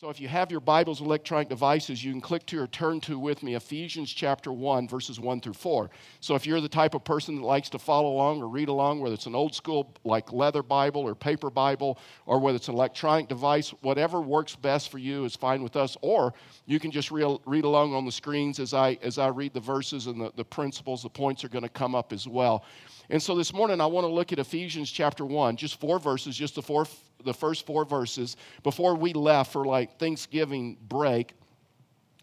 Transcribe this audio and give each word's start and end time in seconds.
So 0.00 0.10
if 0.10 0.20
you 0.20 0.28
have 0.28 0.52
your 0.52 0.60
Bibles, 0.60 1.00
electronic 1.00 1.48
devices, 1.48 2.04
you 2.04 2.12
can 2.12 2.20
click 2.20 2.46
to 2.46 2.60
or 2.60 2.68
turn 2.68 3.00
to 3.00 3.18
with 3.18 3.42
me 3.42 3.56
Ephesians 3.56 4.12
chapter 4.12 4.52
1, 4.52 4.86
verses 4.86 5.18
1 5.18 5.40
through 5.40 5.54
4. 5.54 5.90
So 6.20 6.36
if 6.36 6.46
you're 6.46 6.60
the 6.60 6.68
type 6.68 6.94
of 6.94 7.02
person 7.02 7.34
that 7.34 7.42
likes 7.42 7.68
to 7.70 7.80
follow 7.80 8.12
along 8.12 8.40
or 8.40 8.46
read 8.46 8.68
along, 8.68 9.00
whether 9.00 9.14
it's 9.14 9.26
an 9.26 9.34
old 9.34 9.56
school 9.56 9.92
like 10.04 10.32
leather 10.32 10.62
Bible 10.62 11.00
or 11.00 11.16
paper 11.16 11.50
Bible, 11.50 11.98
or 12.26 12.38
whether 12.38 12.54
it's 12.54 12.68
an 12.68 12.76
electronic 12.76 13.26
device, 13.26 13.70
whatever 13.80 14.20
works 14.20 14.54
best 14.54 14.88
for 14.88 14.98
you 14.98 15.24
is 15.24 15.34
fine 15.34 15.64
with 15.64 15.74
us. 15.74 15.96
Or 16.00 16.32
you 16.64 16.78
can 16.78 16.92
just 16.92 17.10
read, 17.10 17.24
along 17.64 17.92
on 17.92 18.04
the 18.04 18.12
screens 18.12 18.60
as 18.60 18.74
I, 18.74 19.00
as 19.02 19.18
I 19.18 19.26
read 19.26 19.52
the 19.52 19.58
verses 19.58 20.06
and 20.06 20.20
the, 20.20 20.30
the 20.36 20.44
principles, 20.44 21.02
the 21.02 21.08
points 21.08 21.42
are 21.42 21.48
going 21.48 21.64
to 21.64 21.68
come 21.68 21.96
up 21.96 22.12
as 22.12 22.28
well. 22.28 22.64
And 23.10 23.20
so 23.20 23.34
this 23.34 23.52
morning 23.52 23.80
I 23.80 23.86
want 23.86 24.04
to 24.04 24.12
look 24.12 24.32
at 24.32 24.38
Ephesians 24.38 24.92
chapter 24.92 25.24
1, 25.24 25.56
just 25.56 25.80
four 25.80 25.98
verses, 25.98 26.36
just 26.36 26.54
the, 26.54 26.62
four, 26.62 26.86
the 27.24 27.34
first 27.34 27.66
four 27.66 27.84
verses. 27.84 28.36
Before 28.62 28.94
we 28.94 29.12
left 29.12 29.52
for 29.52 29.64
like 29.64 29.98
Thanksgiving 29.98 30.76
break, 30.88 31.34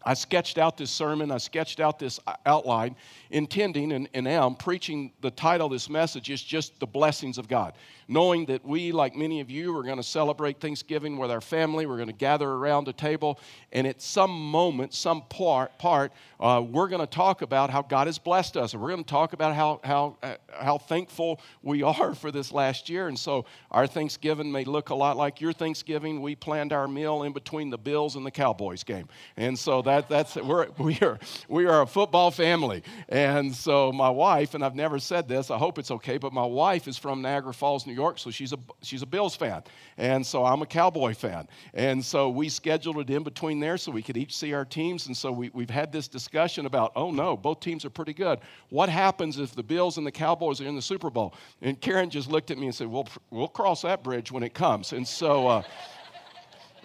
I 0.05 0.13
sketched 0.13 0.59
out 0.59 0.77
this 0.77 0.91
sermon, 0.91 1.31
I 1.31 1.39
sketched 1.39 1.79
out 1.79 1.97
this 1.97 2.19
uh, 2.27 2.35
outline, 2.45 2.95
intending 3.31 3.91
and, 3.91 4.07
and 4.13 4.27
am 4.27 4.55
preaching 4.55 5.11
the 5.21 5.31
title 5.31 5.65
of 5.65 5.71
this 5.71 5.89
message 5.89 6.29
is 6.29 6.43
just 6.43 6.79
the 6.79 6.85
blessings 6.85 7.39
of 7.39 7.47
God 7.47 7.73
knowing 8.07 8.45
that 8.45 8.65
we, 8.65 8.91
like 8.91 9.15
many 9.15 9.39
of 9.41 9.49
you, 9.49 9.75
are 9.77 9.83
going 9.83 9.97
to 9.97 10.03
celebrate 10.03 10.59
Thanksgiving 10.59 11.17
with 11.17 11.31
our 11.31 11.41
family. 11.41 11.85
We're 11.85 11.97
going 11.97 12.07
to 12.07 12.13
gather 12.13 12.49
around 12.49 12.87
a 12.87 12.93
table, 12.93 13.39
and 13.71 13.87
at 13.87 14.01
some 14.01 14.31
moment, 14.31 14.93
some 14.93 15.23
part, 15.23 15.77
part 15.79 16.11
uh, 16.39 16.61
we're 16.67 16.87
going 16.87 17.01
to 17.01 17.07
talk 17.07 17.41
about 17.41 17.69
how 17.69 17.81
God 17.81 18.07
has 18.07 18.17
blessed 18.17 18.57
us, 18.57 18.73
and 18.73 18.81
we're 18.81 18.89
going 18.89 19.03
to 19.03 19.09
talk 19.09 19.33
about 19.33 19.55
how, 19.55 19.79
how, 19.83 20.17
uh, 20.21 20.35
how 20.59 20.77
thankful 20.77 21.39
we 21.63 21.81
are 21.83 22.13
for 22.13 22.31
this 22.31 22.51
last 22.51 22.89
year. 22.89 23.07
And 23.07 23.17
so 23.17 23.45
our 23.71 23.87
Thanksgiving 23.87 24.51
may 24.51 24.65
look 24.65 24.89
a 24.89 24.95
lot 24.95 25.17
like 25.17 25.41
your 25.41 25.53
Thanksgiving. 25.53 26.21
We 26.21 26.35
planned 26.35 26.73
our 26.73 26.87
meal 26.87 27.23
in 27.23 27.33
between 27.33 27.69
the 27.69 27.77
Bills 27.77 28.15
and 28.15 28.25
the 28.25 28.31
Cowboys 28.31 28.83
game. 28.83 29.07
And 29.37 29.57
so 29.57 29.81
that, 29.83 30.09
that's, 30.09 30.35
we're, 30.35 30.67
we, 30.77 30.99
are, 31.01 31.19
we 31.47 31.65
are 31.65 31.81
a 31.81 31.87
football 31.87 32.31
family. 32.31 32.83
And 33.09 33.53
so 33.55 33.91
my 33.91 34.09
wife, 34.09 34.53
and 34.53 34.63
I've 34.63 34.75
never 34.75 34.99
said 34.99 35.27
this, 35.27 35.49
I 35.49 35.57
hope 35.57 35.79
it's 35.79 35.91
okay, 35.91 36.17
but 36.17 36.33
my 36.33 36.45
wife 36.45 36.87
is 36.87 36.97
from 36.97 37.21
Niagara 37.21 37.53
Falls, 37.53 37.87
New 37.87 37.94
York, 37.95 38.19
so 38.19 38.29
she's 38.29 38.53
a, 38.53 38.57
she's 38.81 39.01
a 39.01 39.05
Bills 39.05 39.35
fan. 39.35 39.63
And 39.97 40.25
so 40.25 40.45
I'm 40.45 40.61
a 40.61 40.65
Cowboy 40.65 41.13
fan. 41.13 41.47
And 41.73 42.03
so 42.03 42.29
we 42.29 42.49
scheduled 42.49 42.99
it 42.99 43.09
in 43.09 43.23
between 43.23 43.59
there 43.59 43.77
so 43.77 43.91
we 43.91 44.03
could 44.03 44.17
each 44.17 44.35
see 44.35 44.53
our 44.53 44.65
teams. 44.65 45.07
And 45.07 45.15
so 45.15 45.31
we, 45.31 45.49
we've 45.53 45.69
had 45.69 45.91
this 45.91 46.07
discussion 46.07 46.65
about, 46.65 46.91
oh 46.95 47.09
no, 47.09 47.35
both 47.37 47.61
teams 47.61 47.85
are 47.85 47.89
pretty 47.89 48.13
good. 48.13 48.39
What 48.69 48.89
happens 48.89 49.39
if 49.39 49.55
the 49.55 49.63
Bills 49.63 49.97
and 49.97 50.05
the 50.05 50.11
Cowboys 50.11 50.61
are 50.61 50.67
in 50.67 50.75
the 50.75 50.81
Super 50.81 51.09
Bowl? 51.09 51.33
And 51.61 51.79
Karen 51.79 52.09
just 52.09 52.29
looked 52.29 52.51
at 52.51 52.57
me 52.57 52.67
and 52.67 52.75
said, 52.75 52.87
well, 52.87 53.07
we'll 53.31 53.47
cross 53.47 53.81
that 53.81 54.03
bridge 54.03 54.31
when 54.31 54.43
it 54.43 54.53
comes. 54.53 54.93
And 54.93 55.07
so 55.07 55.47
uh, 55.47 55.63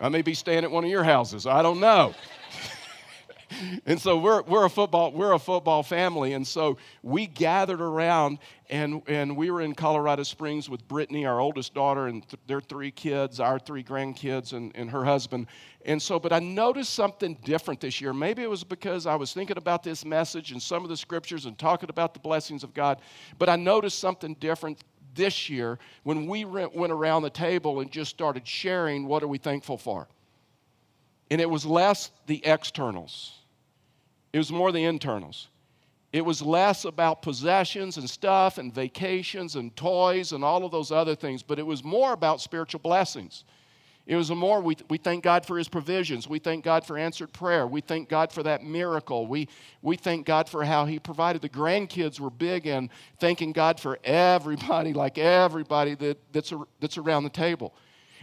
I 0.00 0.08
may 0.08 0.22
be 0.22 0.34
staying 0.34 0.64
at 0.64 0.70
one 0.70 0.84
of 0.84 0.90
your 0.90 1.04
houses. 1.04 1.46
I 1.46 1.62
don't 1.62 1.80
know 1.80 2.14
and 3.86 4.00
so 4.00 4.16
we're, 4.18 4.42
we're 4.42 4.64
a 4.64 4.70
football 4.70 5.12
we're 5.12 5.32
a 5.32 5.38
football 5.38 5.82
family. 5.82 6.32
And 6.32 6.46
so 6.46 6.78
we 7.02 7.26
gathered 7.26 7.80
around 7.80 8.38
and, 8.68 9.02
and 9.06 9.36
we 9.36 9.50
were 9.50 9.60
in 9.60 9.74
colorado 9.74 10.22
springs 10.22 10.68
with 10.68 10.86
brittany 10.86 11.26
our 11.26 11.40
oldest 11.40 11.74
daughter 11.74 12.06
and 12.06 12.26
th- 12.28 12.40
their 12.46 12.60
three 12.60 12.90
kids 12.90 13.40
our 13.40 13.58
three 13.58 13.82
grandkids 13.82 14.52
and, 14.52 14.72
and 14.74 14.90
her 14.90 15.04
husband. 15.04 15.46
And 15.84 16.00
so 16.00 16.18
but 16.18 16.32
i 16.32 16.38
noticed 16.38 16.94
something 16.94 17.36
different 17.44 17.80
this 17.80 18.00
year. 18.00 18.12
Maybe 18.12 18.42
it 18.42 18.50
was 18.50 18.64
because 18.64 19.06
i 19.06 19.14
was 19.14 19.32
thinking 19.32 19.56
about 19.56 19.82
this 19.82 20.04
message 20.04 20.52
and 20.52 20.62
some 20.62 20.82
of 20.82 20.88
the 20.88 20.96
scriptures 20.96 21.46
and 21.46 21.58
talking 21.58 21.90
about 21.90 22.14
the 22.14 22.20
blessings 22.20 22.62
of 22.62 22.74
god 22.74 23.00
but 23.38 23.48
i 23.48 23.56
noticed 23.56 23.98
something 23.98 24.34
different 24.34 24.82
this 25.14 25.48
year 25.48 25.78
when 26.02 26.26
we 26.26 26.44
went 26.44 26.92
around 26.92 27.22
the 27.22 27.30
table 27.30 27.80
and 27.80 27.90
just 27.90 28.10
started 28.10 28.46
sharing 28.46 29.06
what 29.06 29.22
are 29.22 29.28
we 29.28 29.38
thankful 29.38 29.76
for. 29.76 30.08
And 31.30 31.40
it 31.40 31.48
was 31.48 31.64
less 31.64 32.10
the 32.26 32.44
externals 32.44 33.39
it 34.32 34.38
was 34.38 34.52
more 34.52 34.72
the 34.72 34.84
internals. 34.84 35.48
It 36.12 36.24
was 36.24 36.42
less 36.42 36.84
about 36.84 37.22
possessions 37.22 37.96
and 37.96 38.10
stuff 38.10 38.58
and 38.58 38.74
vacations 38.74 39.54
and 39.54 39.74
toys 39.76 40.32
and 40.32 40.42
all 40.42 40.64
of 40.64 40.72
those 40.72 40.90
other 40.90 41.14
things, 41.14 41.42
but 41.42 41.58
it 41.58 41.66
was 41.66 41.84
more 41.84 42.12
about 42.12 42.40
spiritual 42.40 42.80
blessings. 42.80 43.44
It 44.06 44.16
was 44.16 44.28
more, 44.30 44.60
we, 44.60 44.76
we 44.88 44.98
thank 44.98 45.22
God 45.22 45.46
for 45.46 45.56
his 45.56 45.68
provisions. 45.68 46.26
We 46.26 46.40
thank 46.40 46.64
God 46.64 46.84
for 46.84 46.98
answered 46.98 47.32
prayer. 47.32 47.64
We 47.64 47.80
thank 47.80 48.08
God 48.08 48.32
for 48.32 48.42
that 48.42 48.64
miracle. 48.64 49.28
We, 49.28 49.46
we 49.82 49.96
thank 49.96 50.26
God 50.26 50.48
for 50.48 50.64
how 50.64 50.84
he 50.84 50.98
provided. 50.98 51.42
The 51.42 51.48
grandkids 51.48 52.18
were 52.18 52.30
big 52.30 52.66
in 52.66 52.90
thanking 53.20 53.52
God 53.52 53.78
for 53.78 54.00
everybody, 54.02 54.92
like 54.92 55.16
everybody 55.16 55.94
that, 55.94 56.18
that's, 56.32 56.50
a, 56.50 56.60
that's 56.80 56.98
around 56.98 57.22
the 57.22 57.30
table. 57.30 57.72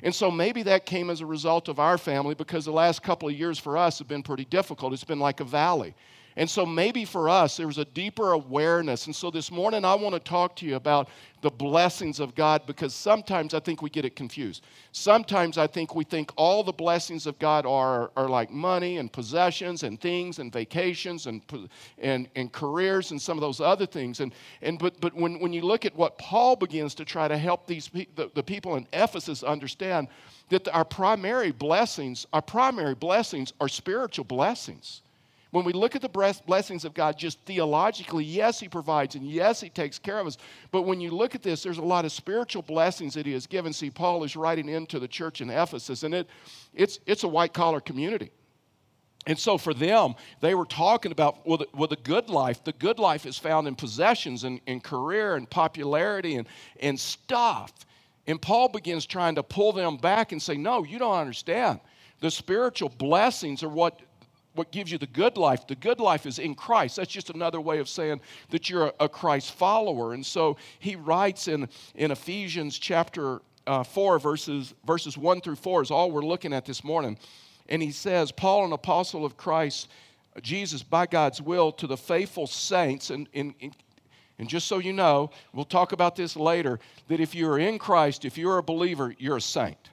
And 0.03 0.13
so 0.13 0.29
maybe 0.29 0.63
that 0.63 0.85
came 0.85 1.09
as 1.09 1.21
a 1.21 1.25
result 1.25 1.67
of 1.67 1.79
our 1.79 1.97
family 1.97 2.35
because 2.35 2.65
the 2.65 2.71
last 2.71 3.01
couple 3.01 3.27
of 3.27 3.35
years 3.35 3.57
for 3.57 3.77
us 3.77 3.99
have 3.99 4.07
been 4.07 4.23
pretty 4.23 4.45
difficult. 4.45 4.93
It's 4.93 5.03
been 5.03 5.19
like 5.19 5.39
a 5.39 5.45
valley. 5.45 5.95
And 6.37 6.47
so 6.47 6.67
maybe 6.67 7.03
for 7.03 7.29
us, 7.29 7.57
there 7.57 7.65
was 7.65 7.79
a 7.79 7.85
deeper 7.85 8.33
awareness. 8.33 9.07
And 9.07 9.15
so 9.15 9.31
this 9.31 9.51
morning, 9.51 9.83
I 9.83 9.95
want 9.95 10.13
to 10.13 10.19
talk 10.19 10.55
to 10.57 10.67
you 10.67 10.75
about 10.75 11.09
the 11.41 11.49
blessings 11.49 12.19
of 12.19 12.35
God 12.35 12.61
because 12.67 12.93
sometimes 12.93 13.55
I 13.55 13.59
think 13.59 13.81
we 13.81 13.89
get 13.89 14.05
it 14.05 14.15
confused. 14.15 14.63
Sometimes 14.91 15.57
I 15.57 15.65
think 15.65 15.95
we 15.95 16.03
think 16.03 16.31
all 16.35 16.63
the 16.63 16.71
blessings 16.71 17.25
of 17.25 17.39
God 17.39 17.65
are, 17.65 18.11
are 18.15 18.29
like 18.29 18.51
money 18.51 18.97
and 18.97 19.11
possessions 19.11 19.81
and 19.81 19.99
things 19.99 20.37
and 20.37 20.53
vacations 20.53 21.25
and, 21.25 21.41
and, 21.97 22.29
and 22.35 22.51
careers 22.51 23.09
and 23.09 23.19
some 23.19 23.35
of 23.35 23.41
those 23.41 23.59
other 23.59 23.87
things. 23.87 24.19
And, 24.19 24.31
and 24.61 24.77
but, 24.77 25.01
but 25.01 25.15
when, 25.15 25.39
when 25.39 25.53
you 25.53 25.63
look 25.63 25.85
at 25.85 25.95
what 25.95 26.19
Paul 26.19 26.55
begins 26.55 26.93
to 26.95 27.05
try 27.05 27.27
to 27.27 27.37
help 27.37 27.65
these, 27.65 27.89
the, 28.15 28.29
the 28.35 28.43
people 28.43 28.75
in 28.75 28.85
Ephesus 28.93 29.41
understand, 29.41 30.07
that 30.49 30.67
our 30.67 30.85
primary 30.85 31.51
blessings, 31.51 32.27
our 32.31 32.43
primary 32.43 32.93
blessings 32.93 33.53
are 33.59 33.67
spiritual 33.67 34.25
blessings. 34.25 35.01
When 35.51 35.63
we 35.63 35.71
look 35.73 35.95
at 35.95 36.01
the 36.01 36.09
blessings 36.45 36.83
of 36.83 36.93
God 36.93 37.17
just 37.17 37.39
theologically, 37.45 38.25
yes, 38.25 38.59
He 38.59 38.67
provides 38.67 39.15
and 39.15 39.25
yes, 39.25 39.61
He 39.61 39.69
takes 39.69 39.97
care 39.97 40.19
of 40.19 40.27
us. 40.27 40.37
But 40.71 40.81
when 40.83 40.99
you 40.99 41.11
look 41.11 41.35
at 41.35 41.43
this, 41.43 41.63
there's 41.63 41.77
a 41.77 41.81
lot 41.83 42.05
of 42.05 42.11
spiritual 42.11 42.63
blessings 42.63 43.13
that 43.13 43.25
He 43.25 43.31
has 43.33 43.47
given. 43.47 43.71
See, 43.71 43.89
Paul 43.89 44.23
is 44.23 44.35
writing 44.35 44.67
into 44.67 44.99
the 44.99 45.07
church 45.07 45.39
in 45.39 45.49
Ephesus, 45.49 46.03
and 46.03 46.13
it, 46.13 46.27
it's, 46.73 46.99
it's 47.05 47.23
a 47.23 47.27
white 47.27 47.53
collar 47.53 47.79
community. 47.79 48.31
And 49.25 49.37
so 49.37 49.57
for 49.57 49.73
them, 49.73 50.15
they 50.39 50.55
were 50.55 50.65
talking 50.65 51.11
about, 51.11 51.45
well 51.45 51.57
the, 51.57 51.67
well, 51.73 51.89
the 51.89 51.97
good 51.97 52.29
life. 52.29 52.63
The 52.63 52.71
good 52.71 52.97
life 52.97 53.25
is 53.25 53.37
found 53.37 53.67
in 53.67 53.75
possessions 53.75 54.45
and, 54.45 54.61
and 54.67 54.81
career 54.81 55.35
and 55.35 55.49
popularity 55.49 56.35
and, 56.35 56.47
and 56.79 56.97
stuff. 56.97 57.73
And 58.25 58.41
Paul 58.41 58.69
begins 58.69 59.05
trying 59.05 59.35
to 59.35 59.43
pull 59.43 59.73
them 59.73 59.97
back 59.97 60.31
and 60.31 60.41
say, 60.41 60.55
no, 60.55 60.83
you 60.83 60.97
don't 60.97 61.17
understand. 61.17 61.81
The 62.19 62.31
spiritual 62.31 62.89
blessings 62.89 63.63
are 63.63 63.69
what 63.69 63.99
what 64.57 64.71
gives 64.71 64.91
you 64.91 64.97
the 64.97 65.07
good 65.07 65.37
life. 65.37 65.67
The 65.67 65.75
good 65.75 65.99
life 65.99 66.25
is 66.25 66.39
in 66.39 66.55
Christ. 66.55 66.95
That's 66.97 67.11
just 67.11 67.29
another 67.29 67.61
way 67.61 67.79
of 67.79 67.87
saying 67.87 68.21
that 68.49 68.69
you're 68.69 68.91
a, 68.99 69.07
Christ 69.07 69.51
follower. 69.53 70.13
And 70.13 70.25
so 70.25 70.57
he 70.79 70.95
writes 70.95 71.47
in, 71.47 71.69
in 71.95 72.11
Ephesians 72.11 72.77
chapter 72.77 73.41
uh, 73.65 73.83
4, 73.83 74.19
verses, 74.19 74.73
verses 74.85 75.17
1 75.17 75.41
through 75.41 75.55
4 75.55 75.83
is 75.83 75.91
all 75.91 76.11
we're 76.11 76.21
looking 76.21 76.53
at 76.53 76.65
this 76.65 76.83
morning. 76.83 77.17
And 77.69 77.81
he 77.81 77.91
says, 77.91 78.31
Paul, 78.31 78.65
an 78.65 78.73
apostle 78.73 79.25
of 79.25 79.37
Christ, 79.37 79.89
Jesus, 80.41 80.83
by 80.83 81.05
God's 81.05 81.41
will, 81.41 81.71
to 81.73 81.87
the 81.87 81.97
faithful 81.97 82.47
saints, 82.47 83.09
and, 83.09 83.27
and, 83.33 83.53
and 84.39 84.47
just 84.47 84.67
so 84.67 84.77
you 84.77 84.93
know, 84.93 85.31
we'll 85.53 85.65
talk 85.65 85.91
about 85.91 86.15
this 86.15 86.35
later, 86.35 86.79
that 87.07 87.19
if 87.19 87.35
you're 87.35 87.59
in 87.59 87.77
Christ, 87.77 88.23
if 88.23 88.37
you're 88.37 88.57
a 88.57 88.63
believer, 88.63 89.13
you're 89.17 89.37
a 89.37 89.41
saint. 89.41 89.89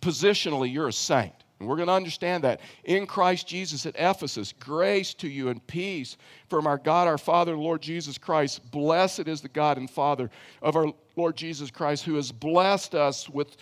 Positionally, 0.00 0.72
you're 0.72 0.88
a 0.88 0.92
saint. 0.92 1.32
And 1.58 1.68
we're 1.68 1.76
going 1.76 1.88
to 1.88 1.94
understand 1.94 2.44
that 2.44 2.60
in 2.84 3.06
Christ 3.06 3.48
Jesus 3.48 3.86
at 3.86 3.94
Ephesus, 3.98 4.52
grace 4.60 5.14
to 5.14 5.28
you 5.28 5.48
and 5.48 5.66
peace 5.66 6.16
from 6.48 6.66
our 6.66 6.76
God, 6.76 7.08
our 7.08 7.16
Father, 7.16 7.56
Lord 7.56 7.80
Jesus 7.80 8.18
Christ. 8.18 8.70
Blessed 8.70 9.26
is 9.26 9.40
the 9.40 9.48
God 9.48 9.78
and 9.78 9.88
Father 9.88 10.30
of 10.60 10.76
our 10.76 10.92
Lord 11.16 11.34
Jesus 11.34 11.70
Christ, 11.70 12.04
who 12.04 12.16
has 12.16 12.30
blessed 12.30 12.94
us 12.94 13.28
with, 13.28 13.56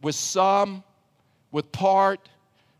with 0.00 0.14
some, 0.14 0.82
with 1.52 1.70
part, 1.72 2.26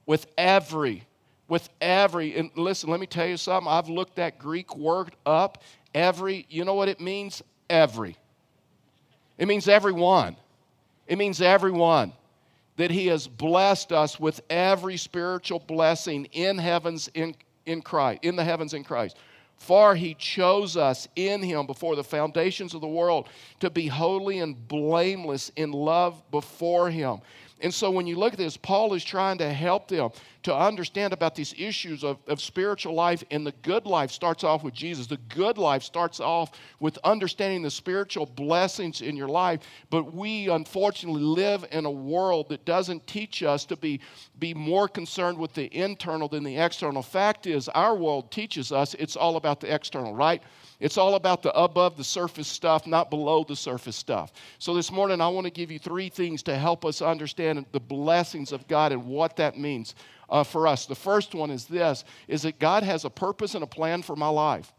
with 0.06 0.26
every, 0.38 1.06
with 1.46 1.68
every. 1.82 2.34
And 2.36 2.50
listen, 2.56 2.88
let 2.88 3.00
me 3.00 3.06
tell 3.06 3.26
you 3.26 3.36
something. 3.36 3.70
I've 3.70 3.90
looked 3.90 4.16
that 4.16 4.38
Greek 4.38 4.74
word 4.74 5.14
up. 5.26 5.62
Every, 5.94 6.46
you 6.48 6.64
know 6.64 6.74
what 6.74 6.88
it 6.88 6.98
means? 6.98 7.42
Every. 7.68 8.16
It 9.36 9.48
means 9.48 9.68
everyone. 9.68 10.36
It 11.06 11.18
means 11.18 11.42
everyone 11.42 12.14
that 12.80 12.90
He 12.90 13.08
has 13.08 13.28
blessed 13.28 13.92
us 13.92 14.18
with 14.18 14.40
every 14.48 14.96
spiritual 14.96 15.58
blessing 15.58 16.24
in 16.32 16.56
heavens 16.56 17.10
in, 17.12 17.34
in 17.66 17.82
Christ, 17.82 18.20
in 18.22 18.36
the 18.36 18.44
heavens 18.44 18.72
in 18.72 18.84
Christ. 18.84 19.18
For 19.58 19.94
he 19.94 20.14
chose 20.14 20.78
us 20.78 21.06
in 21.14 21.42
him 21.42 21.66
before 21.66 21.94
the 21.94 22.02
foundations 22.02 22.72
of 22.72 22.80
the 22.80 22.88
world 22.88 23.28
to 23.60 23.68
be 23.68 23.86
holy 23.88 24.38
and 24.38 24.66
blameless 24.66 25.52
in 25.56 25.72
love 25.72 26.22
before 26.30 26.88
him. 26.88 27.20
And 27.62 27.72
so 27.72 27.90
when 27.90 28.06
you 28.06 28.16
look 28.16 28.32
at 28.32 28.38
this, 28.38 28.56
Paul 28.56 28.94
is 28.94 29.04
trying 29.04 29.38
to 29.38 29.52
help 29.52 29.88
them 29.88 30.10
to 30.42 30.56
understand 30.56 31.12
about 31.12 31.34
these 31.34 31.54
issues 31.58 32.02
of, 32.02 32.18
of 32.26 32.40
spiritual 32.40 32.94
life. 32.94 33.22
And 33.30 33.46
the 33.46 33.52
good 33.62 33.84
life 33.84 34.10
starts 34.10 34.44
off 34.44 34.64
with 34.64 34.74
Jesus. 34.74 35.06
The 35.06 35.18
good 35.28 35.58
life 35.58 35.82
starts 35.82 36.20
off 36.20 36.52
with 36.78 36.98
understanding 37.04 37.62
the 37.62 37.70
spiritual 37.70 38.26
blessings 38.26 39.02
in 39.02 39.16
your 39.16 39.28
life. 39.28 39.60
But 39.90 40.14
we 40.14 40.48
unfortunately 40.48 41.22
live 41.22 41.66
in 41.70 41.84
a 41.84 41.90
world 41.90 42.48
that 42.48 42.64
doesn't 42.64 43.06
teach 43.06 43.42
us 43.42 43.64
to 43.66 43.76
be, 43.76 44.00
be 44.38 44.54
more 44.54 44.88
concerned 44.88 45.38
with 45.38 45.52
the 45.52 45.74
internal 45.76 46.28
than 46.28 46.44
the 46.44 46.56
external. 46.56 47.02
Fact 47.02 47.46
is, 47.46 47.68
our 47.68 47.94
world 47.94 48.30
teaches 48.30 48.72
us 48.72 48.94
it's 48.94 49.16
all 49.16 49.36
about 49.36 49.60
the 49.60 49.72
external, 49.72 50.14
right? 50.14 50.42
It's 50.80 50.96
all 50.96 51.14
about 51.14 51.42
the 51.42 51.52
above 51.54 51.98
the 51.98 52.04
surface 52.04 52.48
stuff, 52.48 52.86
not 52.86 53.10
below 53.10 53.44
the 53.44 53.54
surface 53.54 53.96
stuff. 53.96 54.32
So 54.58 54.72
this 54.72 54.90
morning, 54.90 55.20
I 55.20 55.28
want 55.28 55.44
to 55.44 55.50
give 55.50 55.70
you 55.70 55.78
three 55.78 56.08
things 56.08 56.42
to 56.44 56.56
help 56.56 56.86
us 56.86 57.02
understand 57.02 57.49
the 57.72 57.80
blessings 57.80 58.52
of 58.52 58.66
God 58.68 58.92
and 58.92 59.06
what 59.06 59.36
that 59.36 59.58
means 59.58 59.94
uh, 60.28 60.44
for 60.44 60.66
us. 60.66 60.86
The 60.86 60.94
first 60.94 61.34
one 61.34 61.50
is 61.50 61.66
this: 61.66 62.04
is 62.28 62.42
that 62.42 62.58
God 62.58 62.82
has 62.82 63.04
a 63.04 63.10
purpose 63.10 63.54
and 63.54 63.64
a 63.64 63.66
plan 63.66 64.02
for 64.02 64.16
my 64.16 64.28
life. 64.28 64.72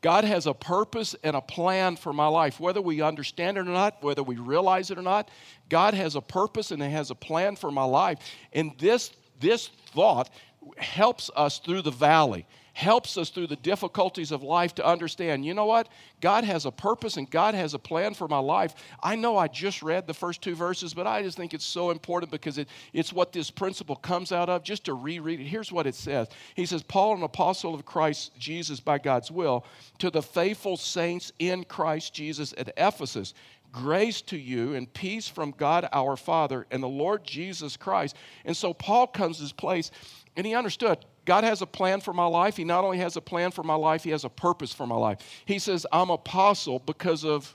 God 0.00 0.24
has 0.24 0.46
a 0.46 0.54
purpose 0.54 1.16
and 1.24 1.34
a 1.34 1.40
plan 1.40 1.96
for 1.96 2.12
my 2.12 2.28
life, 2.28 2.60
whether 2.60 2.80
we 2.80 3.02
understand 3.02 3.56
it 3.56 3.62
or 3.62 3.64
not, 3.64 4.02
whether 4.02 4.22
we 4.22 4.36
realize 4.36 4.90
it 4.90 4.98
or 4.98 5.02
not. 5.02 5.28
God 5.68 5.94
has 5.94 6.14
a 6.14 6.20
purpose 6.20 6.70
and 6.70 6.82
He 6.82 6.90
has 6.90 7.10
a 7.10 7.16
plan 7.16 7.56
for 7.56 7.70
my 7.70 7.84
life. 7.84 8.18
And 8.52 8.72
this, 8.78 9.10
this 9.40 9.68
thought 9.92 10.30
helps 10.76 11.30
us 11.34 11.58
through 11.58 11.82
the 11.82 11.90
valley 11.90 12.46
helps 12.78 13.18
us 13.18 13.30
through 13.30 13.48
the 13.48 13.56
difficulties 13.56 14.30
of 14.30 14.44
life 14.44 14.72
to 14.72 14.86
understand 14.86 15.44
you 15.44 15.52
know 15.52 15.66
what? 15.66 15.88
God 16.20 16.44
has 16.44 16.64
a 16.64 16.70
purpose 16.70 17.16
and 17.16 17.28
God 17.28 17.56
has 17.56 17.74
a 17.74 17.78
plan 17.78 18.14
for 18.14 18.28
my 18.28 18.38
life. 18.38 18.72
I 19.02 19.16
know 19.16 19.36
I 19.36 19.48
just 19.48 19.82
read 19.82 20.06
the 20.06 20.14
first 20.14 20.42
two 20.42 20.54
verses, 20.54 20.94
but 20.94 21.04
I 21.04 21.24
just 21.24 21.36
think 21.36 21.52
it's 21.52 21.64
so 21.64 21.90
important 21.90 22.30
because 22.30 22.56
it, 22.56 22.68
it's 22.92 23.12
what 23.12 23.32
this 23.32 23.50
principle 23.50 23.96
comes 23.96 24.30
out 24.30 24.48
of. 24.48 24.62
Just 24.62 24.84
to 24.84 24.94
reread 24.94 25.40
it, 25.40 25.46
here's 25.46 25.72
what 25.72 25.88
it 25.88 25.96
says 25.96 26.28
He 26.54 26.66
says, 26.66 26.84
Paul, 26.84 27.16
an 27.16 27.24
apostle 27.24 27.74
of 27.74 27.84
Christ 27.84 28.30
Jesus 28.38 28.78
by 28.78 28.98
God's 28.98 29.32
will, 29.32 29.64
to 29.98 30.08
the 30.08 30.22
faithful 30.22 30.76
saints 30.76 31.32
in 31.40 31.64
Christ 31.64 32.14
Jesus 32.14 32.54
at 32.56 32.72
Ephesus. 32.76 33.34
Grace 33.72 34.22
to 34.22 34.38
you 34.38 34.74
and 34.74 34.92
peace 34.94 35.26
from 35.26 35.50
God 35.50 35.88
our 35.92 36.16
Father 36.16 36.64
and 36.70 36.80
the 36.80 36.88
Lord 36.88 37.24
Jesus 37.24 37.76
Christ. 37.76 38.16
And 38.44 38.56
so 38.56 38.72
Paul 38.72 39.08
comes 39.08 39.36
to 39.36 39.42
this 39.42 39.52
place 39.52 39.90
and 40.36 40.46
he 40.46 40.54
understood 40.54 41.04
God 41.28 41.44
has 41.44 41.60
a 41.60 41.66
plan 41.66 42.00
for 42.00 42.14
my 42.14 42.24
life. 42.24 42.56
He 42.56 42.64
not 42.64 42.84
only 42.84 42.96
has 43.00 43.18
a 43.18 43.20
plan 43.20 43.50
for 43.50 43.62
my 43.62 43.74
life, 43.74 44.02
He 44.02 44.08
has 44.12 44.24
a 44.24 44.30
purpose 44.30 44.72
for 44.72 44.86
my 44.86 44.96
life. 44.96 45.18
He 45.44 45.58
says, 45.58 45.84
I'm 45.92 46.08
apostle 46.08 46.78
because 46.78 47.22
of 47.22 47.54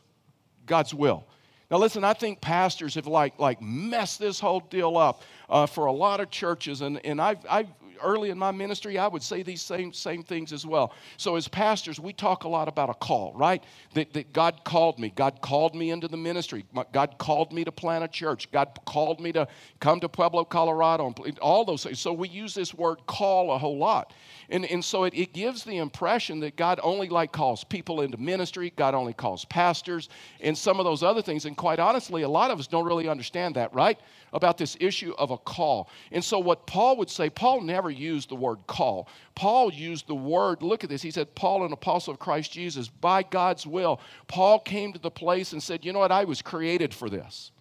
God's 0.67 0.93
will. 0.93 1.25
Now, 1.71 1.77
listen, 1.79 2.03
I 2.03 2.13
think 2.13 2.39
pastors 2.39 2.93
have 2.93 3.07
like, 3.07 3.39
like 3.39 3.63
messed 3.63 4.19
this 4.19 4.39
whole 4.39 4.59
deal 4.59 4.95
up 4.95 5.23
uh, 5.49 5.65
for 5.65 5.87
a 5.87 5.91
lot 5.91 6.19
of 6.19 6.29
churches, 6.29 6.81
and, 6.81 7.03
and 7.03 7.19
I've, 7.19 7.39
I've 7.49 7.69
early 8.03 8.29
in 8.29 8.37
my 8.37 8.51
ministry, 8.51 8.97
I 8.97 9.07
would 9.07 9.23
say 9.23 9.43
these 9.43 9.61
same, 9.61 9.93
same 9.93 10.23
things 10.23 10.53
as 10.53 10.65
well. 10.65 10.93
So, 11.17 11.35
as 11.35 11.47
pastors, 11.47 11.99
we 11.99 12.13
talk 12.13 12.43
a 12.43 12.47
lot 12.47 12.67
about 12.67 12.89
a 12.89 12.93
call, 12.93 13.33
right? 13.35 13.63
That, 13.93 14.13
that 14.13 14.33
God 14.33 14.63
called 14.63 14.99
me. 14.99 15.11
God 15.15 15.41
called 15.41 15.75
me 15.75 15.91
into 15.91 16.07
the 16.07 16.17
ministry. 16.17 16.65
God 16.91 17.17
called 17.17 17.51
me 17.53 17.63
to 17.63 17.71
plant 17.71 18.03
a 18.03 18.07
church. 18.07 18.51
God 18.51 18.77
called 18.85 19.19
me 19.19 19.31
to 19.31 19.47
come 19.79 19.99
to 19.99 20.09
Pueblo, 20.09 20.45
Colorado, 20.45 21.13
and 21.25 21.39
all 21.39 21.65
those 21.65 21.83
things. 21.83 21.99
So, 21.99 22.13
we 22.13 22.29
use 22.29 22.53
this 22.53 22.73
word 22.73 22.99
call 23.07 23.51
a 23.51 23.57
whole 23.57 23.77
lot. 23.77 24.13
And, 24.49 24.65
and 24.65 24.83
so 24.83 25.03
it, 25.05 25.13
it 25.15 25.33
gives 25.33 25.63
the 25.63 25.77
impression 25.77 26.39
that 26.41 26.55
God 26.55 26.79
only 26.83 27.09
like 27.09 27.31
calls 27.31 27.63
people 27.63 28.01
into 28.01 28.17
ministry, 28.17 28.71
God 28.75 28.93
only 28.93 29.13
calls 29.13 29.45
pastors, 29.45 30.09
and 30.41 30.57
some 30.57 30.79
of 30.79 30.85
those 30.85 31.03
other 31.03 31.21
things. 31.21 31.45
And 31.45 31.57
quite 31.57 31.79
honestly, 31.79 32.23
a 32.23 32.29
lot 32.29 32.51
of 32.51 32.59
us 32.59 32.67
don't 32.67 32.85
really 32.85 33.07
understand 33.07 33.55
that, 33.55 33.73
right? 33.73 33.99
About 34.31 34.57
this 34.57 34.77
issue 34.79 35.13
of 35.17 35.31
a 35.31 35.37
call. 35.37 35.89
And 36.11 36.23
so 36.23 36.39
what 36.39 36.67
Paul 36.67 36.97
would 36.97 37.09
say, 37.09 37.29
Paul 37.29 37.61
never 37.61 37.89
used 37.93 38.29
the 38.29 38.35
word 38.35 38.59
call. 38.67 39.07
Paul 39.35 39.71
used 39.71 40.07
the 40.07 40.15
word, 40.15 40.61
look 40.61 40.83
at 40.83 40.89
this. 40.89 41.01
He 41.01 41.11
said, 41.11 41.33
Paul, 41.35 41.65
an 41.65 41.73
apostle 41.73 42.13
of 42.13 42.19
Christ 42.19 42.51
Jesus, 42.51 42.87
by 42.87 43.23
God's 43.23 43.65
will. 43.65 43.99
Paul 44.27 44.59
came 44.59 44.93
to 44.93 44.99
the 44.99 45.11
place 45.11 45.53
and 45.53 45.61
said, 45.61 45.85
You 45.85 45.93
know 45.93 45.99
what? 45.99 46.11
I 46.11 46.25
was 46.25 46.41
created 46.41 46.93
for 46.93 47.09
this. 47.09 47.51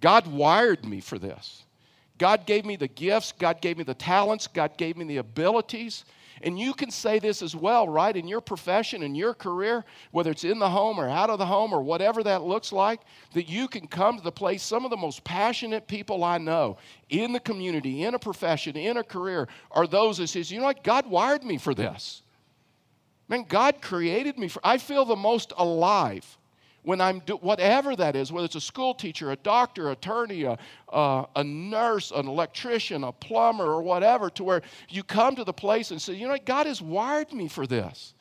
God 0.00 0.26
wired 0.26 0.84
me 0.84 1.00
for 1.00 1.18
this. 1.18 1.64
God 2.18 2.46
gave 2.46 2.64
me 2.64 2.76
the 2.76 2.88
gifts, 2.88 3.32
God 3.32 3.60
gave 3.60 3.76
me 3.76 3.84
the 3.84 3.94
talents, 3.94 4.46
God 4.46 4.76
gave 4.76 4.96
me 4.96 5.04
the 5.04 5.18
abilities. 5.18 6.04
And 6.42 6.58
you 6.58 6.74
can 6.74 6.90
say 6.90 7.18
this 7.18 7.42
as 7.42 7.56
well, 7.56 7.88
right? 7.88 8.16
In 8.16 8.28
your 8.28 8.40
profession, 8.40 9.02
in 9.02 9.14
your 9.14 9.34
career, 9.34 9.84
whether 10.10 10.30
it's 10.30 10.44
in 10.44 10.58
the 10.58 10.68
home 10.68 11.00
or 11.00 11.08
out 11.08 11.30
of 11.30 11.38
the 11.38 11.46
home 11.46 11.72
or 11.72 11.82
whatever 11.82 12.22
that 12.22 12.42
looks 12.42 12.72
like, 12.72 13.00
that 13.34 13.48
you 13.48 13.68
can 13.68 13.86
come 13.86 14.18
to 14.18 14.22
the 14.22 14.32
place. 14.32 14.62
Some 14.62 14.84
of 14.84 14.90
the 14.90 14.96
most 14.96 15.24
passionate 15.24 15.88
people 15.88 16.24
I 16.24 16.38
know 16.38 16.78
in 17.08 17.32
the 17.32 17.40
community, 17.40 18.04
in 18.04 18.14
a 18.14 18.18
profession, 18.18 18.76
in 18.76 18.96
a 18.96 19.04
career, 19.04 19.48
are 19.70 19.86
those 19.86 20.18
that 20.18 20.28
says, 20.28 20.50
you 20.50 20.58
know 20.58 20.66
what? 20.66 20.84
God 20.84 21.06
wired 21.06 21.44
me 21.44 21.58
for 21.58 21.74
this. 21.74 22.22
Man, 23.28 23.44
God 23.48 23.80
created 23.80 24.38
me 24.38 24.48
for. 24.48 24.60
I 24.62 24.78
feel 24.78 25.04
the 25.04 25.16
most 25.16 25.52
alive 25.56 26.38
when 26.86 27.00
I'm 27.00 27.18
do, 27.18 27.34
whatever 27.38 27.96
that 27.96 28.14
is, 28.14 28.30
whether 28.30 28.44
it's 28.44 28.54
a 28.54 28.60
school 28.60 28.94
teacher, 28.94 29.32
a 29.32 29.36
doctor, 29.36 29.90
attorney, 29.90 30.44
a, 30.44 30.56
uh, 30.88 31.26
a 31.34 31.42
nurse, 31.42 32.12
an 32.12 32.28
electrician, 32.28 33.02
a 33.02 33.10
plumber, 33.10 33.64
or 33.64 33.82
whatever, 33.82 34.30
to 34.30 34.44
where 34.44 34.62
you 34.88 35.02
come 35.02 35.34
to 35.34 35.42
the 35.42 35.52
place 35.52 35.90
and 35.90 36.00
say, 36.00 36.12
you 36.12 36.28
know 36.28 36.36
God 36.44 36.66
has 36.66 36.80
wired 36.80 37.32
me 37.32 37.48
for 37.48 37.66
this. 37.66 38.14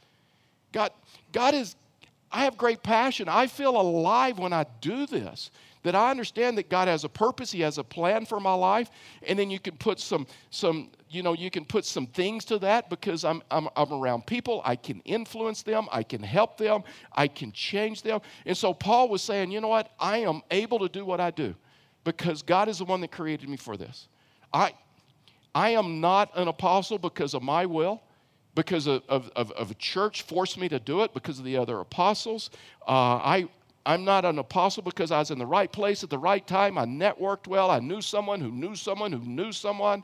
God, 0.71 0.89
God 1.31 1.53
is, 1.53 1.75
I 2.31 2.45
have 2.45 2.57
great 2.57 2.81
passion. 2.81 3.29
I 3.29 3.45
feel 3.45 3.79
alive 3.79 4.39
when 4.39 4.51
I 4.51 4.65
do 4.81 5.06
this 5.06 5.51
that 5.85 5.93
I 5.93 6.09
understand 6.09 6.57
that 6.57 6.67
God 6.67 6.87
has 6.87 7.03
a 7.03 7.09
purpose, 7.09 7.51
He 7.51 7.61
has 7.61 7.77
a 7.77 7.83
plan 7.83 8.25
for 8.25 8.39
my 8.39 8.55
life, 8.55 8.89
and 9.27 9.37
then 9.37 9.51
you 9.51 9.59
can 9.59 9.77
put 9.77 9.99
some, 9.99 10.25
some 10.49 10.89
you 11.09 11.21
know, 11.21 11.33
you 11.33 11.51
can 11.51 11.63
put 11.63 11.85
some 11.85 12.07
things 12.07 12.43
to 12.45 12.57
that 12.57 12.89
because 12.89 13.23
I'm, 13.23 13.43
I'm, 13.51 13.69
I'm 13.75 13.93
around 13.93 14.25
people. 14.25 14.63
I 14.65 14.77
can 14.77 14.99
influence 15.05 15.61
them. 15.61 15.87
I 15.91 16.01
can 16.01 16.23
help 16.23 16.57
them. 16.57 16.83
I 17.13 17.27
can 17.27 17.51
change 17.51 18.01
them. 18.01 18.19
And 18.47 18.57
so 18.57 18.73
Paul 18.73 19.09
was 19.09 19.21
saying, 19.21 19.51
you 19.51 19.61
know 19.61 19.67
what? 19.67 19.91
I 19.99 20.17
am 20.17 20.41
able 20.49 20.79
to 20.79 20.89
do 20.89 21.05
what 21.05 21.21
I 21.21 21.29
do 21.29 21.53
because 22.03 22.41
God 22.41 22.67
is 22.67 22.79
the 22.79 22.85
one 22.85 22.99
that 23.01 23.11
created 23.11 23.47
me 23.47 23.55
for 23.55 23.77
this. 23.77 24.07
I, 24.51 24.73
I 25.53 25.69
am 25.69 26.01
not 26.01 26.31
an 26.35 26.47
apostle 26.47 26.97
because 26.97 27.35
of 27.35 27.43
my 27.43 27.67
will 27.67 28.01
because 28.55 28.88
of, 28.88 29.03
of, 29.07 29.31
of, 29.35 29.69
a 29.69 29.73
church 29.75 30.23
forced 30.23 30.57
me 30.57 30.69
to 30.69 30.79
do 30.79 31.03
it 31.03 31.13
because 31.13 31.38
of 31.38 31.45
the 31.45 31.57
other 31.57 31.79
apostles. 31.81 32.49
Uh, 32.88 33.19
I, 33.21 33.49
I'm 33.85 34.03
not 34.03 34.25
an 34.25 34.39
apostle 34.39 34.83
because 34.83 35.11
I 35.11 35.19
was 35.19 35.31
in 35.31 35.37
the 35.37 35.45
right 35.45 35.71
place 35.71 36.03
at 36.03 36.09
the 36.09 36.17
right 36.17 36.45
time. 36.45 36.77
I 36.77 36.85
networked 36.85 37.47
well. 37.47 37.69
I 37.69 37.79
knew 37.79 38.01
someone 38.01 38.41
who 38.41 38.51
knew 38.51 38.75
someone 38.75 39.11
who 39.11 39.19
knew 39.19 39.51
someone. 39.51 40.03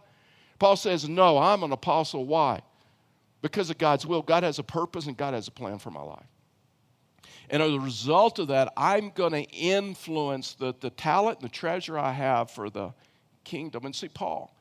Paul 0.60 0.76
says, 0.76 1.10
No, 1.10 1.38
I'm 1.40 1.64
an 1.64 1.72
apostle. 1.72 2.26
Why? 2.26 2.62
Because 3.42 3.72
of 3.72 3.80
God's 3.80 4.06
will. 4.06 4.22
God 4.22 4.44
has 4.44 4.60
a 4.60 4.64
purpose 4.64 5.08
and 5.08 5.18
God 5.18 5.34
has 5.34 5.48
a 5.48 5.52
plan 5.52 5.80
for 5.80 5.90
my 5.90 6.02
life. 6.02 6.28
And 7.50 7.62
as 7.62 7.72
a 7.72 7.80
result 7.80 8.40
of 8.40 8.50
that, 8.50 8.72
I'm 8.78 9.10
going 9.10 9.34
to 9.34 9.44
influence 9.44 10.54
the, 10.54 10.74
the 10.80 10.92
talent 10.92 11.40
and 11.40 11.50
the 11.50 11.54
treasure 11.54 11.98
I 11.98 12.12
have 12.12 12.52
for 12.52 12.70
the 12.70 12.94
kingdom. 13.44 13.86
And 13.86 13.96
see, 13.96 14.08
Paul. 14.08 14.56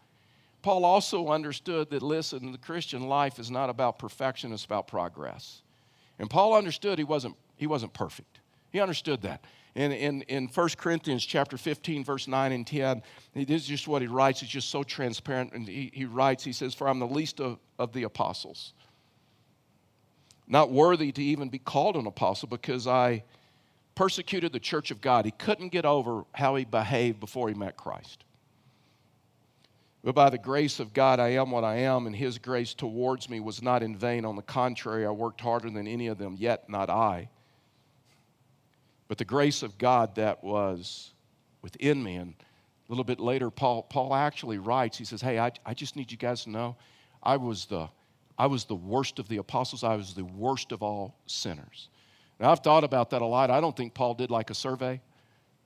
Paul 0.63 0.85
also 0.85 1.29
understood 1.29 1.91
that, 1.91 2.03
listen, 2.03 2.53
the 2.53 2.59
Christian 2.59 3.09
life 3.09 3.39
is 3.39 3.51
not 3.51 3.71
about 3.71 3.99
perfection, 3.99 4.53
it's 4.53 4.65
about 4.65 4.89
progress. 4.89 5.63
And 6.19 6.29
Paul 6.29 6.55
understood 6.55 6.99
he 6.99 7.05
wasn't, 7.05 7.37
he 7.57 7.67
wasn't 7.67 7.95
perfect. 7.95 8.30
He 8.71 8.81
understood 8.81 9.23
that. 9.23 9.45
In, 9.75 9.93
in, 9.93 10.23
in 10.23 10.49
1 10.49 10.69
Corinthians 10.77 11.25
chapter 11.25 11.57
15, 11.57 12.05
verse 12.05 12.27
9 12.27 12.53
and 12.53 12.67
10, 12.67 13.03
this 13.35 13.63
is 13.63 13.67
just 13.67 13.87
what 13.87 14.03
he 14.03 14.09
writes. 14.09 14.43
It's 14.43 14.51
just 14.51 14.71
so 14.71 14.83
transparent. 14.83 15.53
And 15.53 15.69
he, 15.69 15.91
he 15.95 16.05
writes, 16.05 16.43
he 16.43 16.53
says, 16.53 16.75
For 16.75 16.89
I'm 16.89 16.99
the 16.99 17.07
least 17.07 17.41
of, 17.41 17.59
of 17.79 17.93
the 17.93 18.03
apostles, 18.03 18.73
not 20.49 20.71
worthy 20.71 21.13
to 21.13 21.23
even 21.23 21.49
be 21.49 21.59
called 21.59 21.97
an 21.97 22.07
apostle 22.07 22.49
because 22.49 22.87
I 22.89 23.23
persecuted 23.95 24.53
the 24.53 24.61
church 24.61 24.91
of 24.91 25.01
God. 25.01 25.25
He 25.25 25.31
couldn't 25.31 25.69
get 25.69 25.85
over 25.85 26.25
how 26.33 26.57
he 26.57 26.65
behaved 26.65 27.21
before 27.21 27.49
he 27.49 27.55
met 27.55 27.77
Christ. 27.77 28.25
But 30.03 30.15
by 30.15 30.31
the 30.31 30.39
grace 30.39 30.81
of 30.81 30.95
God, 30.95 31.21
I 31.21 31.29
am 31.29 31.51
what 31.51 31.63
I 31.63 31.77
am, 31.77 32.07
and 32.07 32.17
his 32.17 32.39
grace 32.39 32.73
towards 32.73 33.29
me 33.29 33.39
was 33.39 33.63
not 33.63 33.83
in 33.83 33.95
vain. 33.95 34.25
On 34.25 34.35
the 34.35 34.43
contrary, 34.43 35.07
I 35.07 35.11
worked 35.11 35.43
harder 35.43 35.69
than 35.69 35.87
any 35.87 36.07
of 36.07 36.17
them, 36.17 36.37
yet 36.39 36.69
not 36.71 36.89
I 36.89 37.29
but 39.11 39.19
the 39.19 39.25
grace 39.25 39.65
of 39.65 39.77
God 39.77 40.15
that 40.15 40.45
was 40.45 41.11
within 41.63 42.01
me. 42.01 42.15
And 42.15 42.33
a 42.39 42.93
little 42.93 43.03
bit 43.03 43.19
later, 43.19 43.51
Paul, 43.51 43.83
Paul 43.83 44.15
actually 44.15 44.59
writes, 44.59 44.97
he 44.97 45.05
says, 45.05 45.21
Hey, 45.21 45.37
I, 45.37 45.51
I 45.67 45.75
just 45.75 45.97
need 45.97 46.13
you 46.13 46.17
guys 46.17 46.45
to 46.45 46.51
know 46.51 46.77
I 47.21 47.37
was, 47.37 47.67
the, 47.67 47.89
I 48.39 48.47
was 48.47 48.67
the 48.67 48.77
worst 48.77 49.19
of 49.19 49.27
the 49.27 49.39
apostles, 49.39 49.83
I 49.83 49.97
was 49.97 50.15
the 50.15 50.23
worst 50.25 50.71
of 50.71 50.85
all 50.85 51.17
sinners. 51.27 51.89
Now, 52.39 52.53
I've 52.53 52.61
thought 52.61 52.85
about 52.85 53.11
that 53.11 53.21
a 53.21 53.27
lot. 53.27 53.51
I 53.51 53.61
don't 53.61 53.77
think 53.77 53.95
Paul 53.95 54.15
did 54.15 54.31
like 54.31 54.51
a 54.51 54.55
survey. 54.55 55.01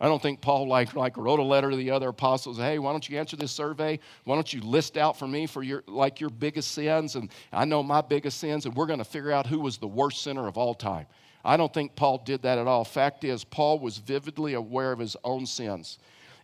I 0.01 0.07
don't 0.07 0.23
think 0.23 0.41
Paul 0.41 0.67
like, 0.67 0.95
like 0.95 1.19
wrote 1.19 1.39
a 1.39 1.45
letter 1.45 1.71
to 1.71 1.77
the 1.77 1.91
other 1.91 2.09
apostles. 2.09 2.57
Hey, 2.57 2.79
why 2.79 2.93
don't 2.93 3.07
you 3.07 3.19
answer 3.19 3.37
this 3.37 3.53
survey? 3.53 4.01
Why 4.25 4.37
don't 4.37 4.51
you 4.55 4.63
list 4.63 4.97
out 4.97 5.19
for 5.19 5.29
me 5.29 5.47
for 5.47 5.63
your 5.63 5.85
like 5.87 6.19
your 6.19 6.31
biggest 6.31 6.71
sins? 6.71 7.15
And 7.15 7.29
I 7.53 7.67
know 7.67 7.83
my 7.83 8.01
biggest 8.01 8.39
sins, 8.39 8.65
and 8.65 8.75
we're 8.75 8.87
to 8.87 9.05
figure 9.05 9.33
out 9.33 9.47
who 9.47 9.61
was 9.61 9.77
the 9.77 9.87
worst 9.87 10.23
sinner 10.23 10.49
of 10.49 10.57
all 10.57 10.73
time. 10.73 11.05
I 11.45 11.57
don't 11.57 11.73
think 11.73 11.95
Paul 11.95 12.23
did 12.25 12.43
that 12.43 12.59
at 12.59 12.67
all. 12.67 12.85
Fact 12.85 13.23
is, 13.25 13.45
Paul 13.45 13.79
was 13.79 13.99
vividly 13.99 14.55
aware 14.55 14.93
of 14.93 14.99
his 14.99 15.17
own 15.25 15.47
sins. 15.47 15.99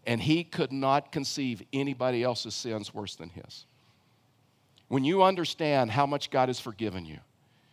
and 0.06 0.20
he 0.20 0.44
could 0.44 0.72
not 0.72 1.12
conceive 1.12 1.62
anybody 1.72 2.22
else's 2.22 2.54
sins 2.54 2.94
worse 2.94 3.16
than 3.16 3.28
his. 3.28 3.66
When 4.88 5.04
you 5.04 5.22
understand 5.22 5.90
how 5.90 6.06
much 6.06 6.30
God 6.30 6.48
has 6.48 6.58
forgiven 6.58 7.04
you, 7.04 7.18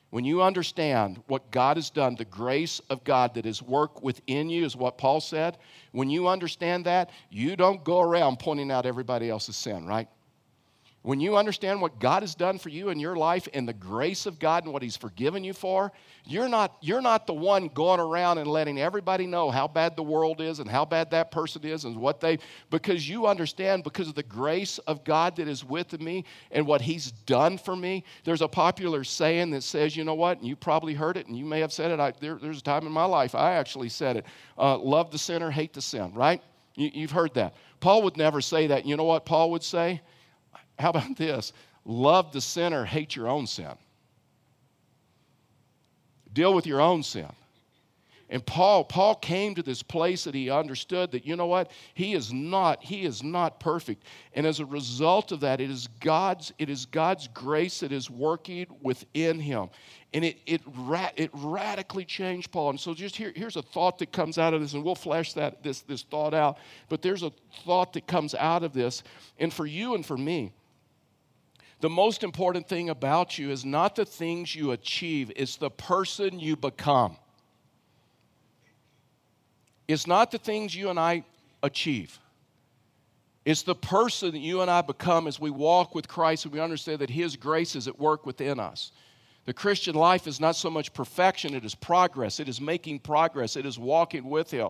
when 0.09 0.23
you 0.23 0.41
understand 0.41 1.21
what 1.27 1.51
God 1.51 1.77
has 1.77 1.89
done, 1.89 2.15
the 2.15 2.25
grace 2.25 2.79
of 2.89 3.03
God 3.03 3.33
that 3.33 3.45
is 3.45 3.61
work 3.61 4.01
within 4.03 4.49
you, 4.49 4.65
is 4.65 4.75
what 4.75 4.97
Paul 4.97 5.19
said. 5.19 5.57
When 5.91 6.09
you 6.09 6.27
understand 6.27 6.85
that, 6.85 7.09
you 7.29 7.55
don't 7.55 7.83
go 7.83 7.99
around 8.01 8.39
pointing 8.39 8.71
out 8.71 8.85
everybody 8.85 9.29
else's 9.29 9.57
sin, 9.57 9.85
right? 9.85 10.07
When 11.07 11.21
you 11.21 11.37
understand 11.37 11.79
what 11.79 11.99
God 11.99 12.21
has 12.21 12.35
done 12.35 12.57
for 12.57 12.67
you 12.67 12.89
in 12.89 12.99
your 12.99 13.15
life 13.15 13.47
and 13.53 13.65
the 13.65 13.71
grace 13.71 14.25
of 14.25 14.39
God 14.39 14.65
and 14.65 14.73
what 14.73 14.81
He's 14.81 14.97
forgiven 14.97 15.41
you 15.41 15.53
for, 15.53 15.93
you're 16.25 16.49
not, 16.49 16.75
you're 16.81 16.99
not 16.99 17.27
the 17.27 17.33
one 17.33 17.69
going 17.69 18.01
around 18.01 18.39
and 18.39 18.45
letting 18.51 18.77
everybody 18.77 19.25
know 19.25 19.49
how 19.49 19.69
bad 19.69 19.95
the 19.95 20.03
world 20.03 20.41
is 20.41 20.59
and 20.59 20.69
how 20.69 20.83
bad 20.83 21.11
that 21.11 21.31
person 21.31 21.63
is 21.63 21.85
and 21.85 21.95
what 21.95 22.19
they, 22.19 22.39
because 22.71 23.07
you 23.07 23.25
understand 23.25 23.85
because 23.85 24.09
of 24.09 24.15
the 24.15 24.23
grace 24.23 24.79
of 24.79 25.05
God 25.05 25.37
that 25.37 25.47
is 25.47 25.63
with 25.63 25.97
me 26.01 26.25
and 26.51 26.67
what 26.67 26.81
He's 26.81 27.13
done 27.13 27.57
for 27.57 27.77
me. 27.77 28.03
There's 28.25 28.41
a 28.41 28.49
popular 28.49 29.05
saying 29.05 29.51
that 29.51 29.63
says, 29.63 29.95
you 29.95 30.03
know 30.03 30.15
what, 30.15 30.39
and 30.39 30.45
you 30.45 30.57
probably 30.57 30.93
heard 30.93 31.15
it 31.15 31.27
and 31.27 31.37
you 31.37 31.45
may 31.45 31.61
have 31.61 31.71
said 31.71 31.89
it. 31.91 32.01
I, 32.01 32.11
there, 32.19 32.35
there's 32.35 32.59
a 32.59 32.63
time 32.63 32.85
in 32.85 32.91
my 32.91 33.05
life 33.05 33.33
I 33.33 33.53
actually 33.53 33.87
said 33.87 34.17
it 34.17 34.25
uh, 34.57 34.77
love 34.77 35.11
the 35.11 35.17
sinner, 35.17 35.51
hate 35.51 35.71
the 35.71 35.81
sin, 35.81 36.13
right? 36.13 36.41
You, 36.75 36.91
you've 36.93 37.11
heard 37.11 37.33
that. 37.35 37.55
Paul 37.79 38.03
would 38.03 38.17
never 38.17 38.41
say 38.41 38.67
that. 38.67 38.85
You 38.85 38.97
know 38.97 39.05
what 39.05 39.25
Paul 39.25 39.51
would 39.51 39.63
say? 39.63 40.01
How 40.79 40.89
about 40.89 41.15
this? 41.15 41.53
Love 41.85 42.31
the 42.33 42.41
sinner, 42.41 42.85
hate 42.85 43.15
your 43.15 43.27
own 43.27 43.47
sin. 43.47 43.73
Deal 46.33 46.53
with 46.53 46.67
your 46.67 46.81
own 46.81 47.03
sin. 47.03 47.31
And 48.29 48.45
Paul, 48.45 48.83
Paul 48.83 49.15
came 49.15 49.55
to 49.55 49.63
this 49.63 49.81
place 49.81 50.25
that 50.25 50.35
he 50.35 50.49
understood 50.49 51.11
that, 51.11 51.25
you 51.25 51.37
know 51.37 51.45
what? 51.45 51.71
He 51.93 52.13
is 52.13 52.33
not, 52.33 52.83
he 52.83 53.05
is 53.05 53.23
not 53.23 53.61
perfect. 53.61 54.03
And 54.33 54.45
as 54.45 54.59
a 54.59 54.65
result 54.65 55.31
of 55.31 55.39
that, 55.39 55.61
it 55.61 55.71
is 55.71 55.87
God's, 56.01 56.51
it 56.59 56.69
is 56.69 56.85
God's 56.85 57.29
grace 57.29 57.79
that 57.79 57.93
is 57.93 58.09
working 58.09 58.67
within 58.81 59.39
him. 59.39 59.69
And 60.13 60.25
it, 60.25 60.39
it, 60.45 60.61
ra- 60.65 61.11
it 61.15 61.29
radically 61.33 62.03
changed 62.03 62.51
Paul. 62.51 62.71
And 62.71 62.79
so 62.79 62.93
just 62.93 63.15
here, 63.15 63.31
here's 63.33 63.55
a 63.55 63.61
thought 63.61 63.97
that 63.99 64.11
comes 64.11 64.37
out 64.37 64.53
of 64.53 64.59
this, 64.59 64.73
and 64.73 64.83
we'll 64.83 64.95
flesh 64.95 65.31
that, 65.33 65.63
this, 65.63 65.81
this 65.81 66.03
thought 66.03 66.33
out. 66.33 66.57
But 66.89 67.01
there's 67.01 67.23
a 67.23 67.31
thought 67.65 67.93
that 67.93 68.07
comes 68.07 68.35
out 68.35 68.63
of 68.63 68.73
this. 68.73 69.03
And 69.39 69.53
for 69.53 69.65
you 69.65 69.95
and 69.95 70.05
for 70.05 70.17
me, 70.17 70.51
the 71.79 71.89
most 71.89 72.23
important 72.23 72.67
thing 72.67 72.89
about 72.89 73.37
you 73.37 73.51
is 73.51 73.63
not 73.63 73.95
the 73.95 74.05
things 74.05 74.55
you 74.55 74.71
achieve, 74.71 75.31
it's 75.35 75.57
the 75.57 75.69
person 75.69 76.39
you 76.39 76.55
become. 76.55 77.17
It's 79.87 80.07
not 80.07 80.31
the 80.31 80.39
things 80.39 80.75
you 80.75 80.89
and 80.89 80.99
I 80.99 81.23
achieve. 81.61 82.19
It's 83.45 83.61
the 83.61 83.75
person 83.75 84.31
that 84.31 84.39
you 84.39 84.61
and 84.61 84.69
I 84.69 84.81
become 84.81 85.27
as 85.27 85.39
we 85.39 85.49
walk 85.49 85.95
with 85.95 86.07
Christ 86.07 86.45
and 86.45 86.53
we 86.53 86.59
understand 86.59 86.99
that 86.99 87.09
His 87.09 87.35
grace 87.35 87.75
is 87.75 87.87
at 87.87 87.97
work 87.97 88.25
within 88.25 88.59
us. 88.59 88.91
The 89.45 89.53
Christian 89.53 89.95
life 89.95 90.27
is 90.27 90.41
not 90.41 90.57
so 90.57 90.69
much 90.69 90.93
perfection, 90.93 91.53
it 91.53 91.63
is 91.63 91.73
progress. 91.73 92.41
It 92.41 92.49
is 92.49 92.59
making 92.59 92.99
progress, 92.99 93.55
it 93.55 93.65
is 93.65 93.79
walking 93.79 94.29
with 94.29 94.51
Him. 94.51 94.69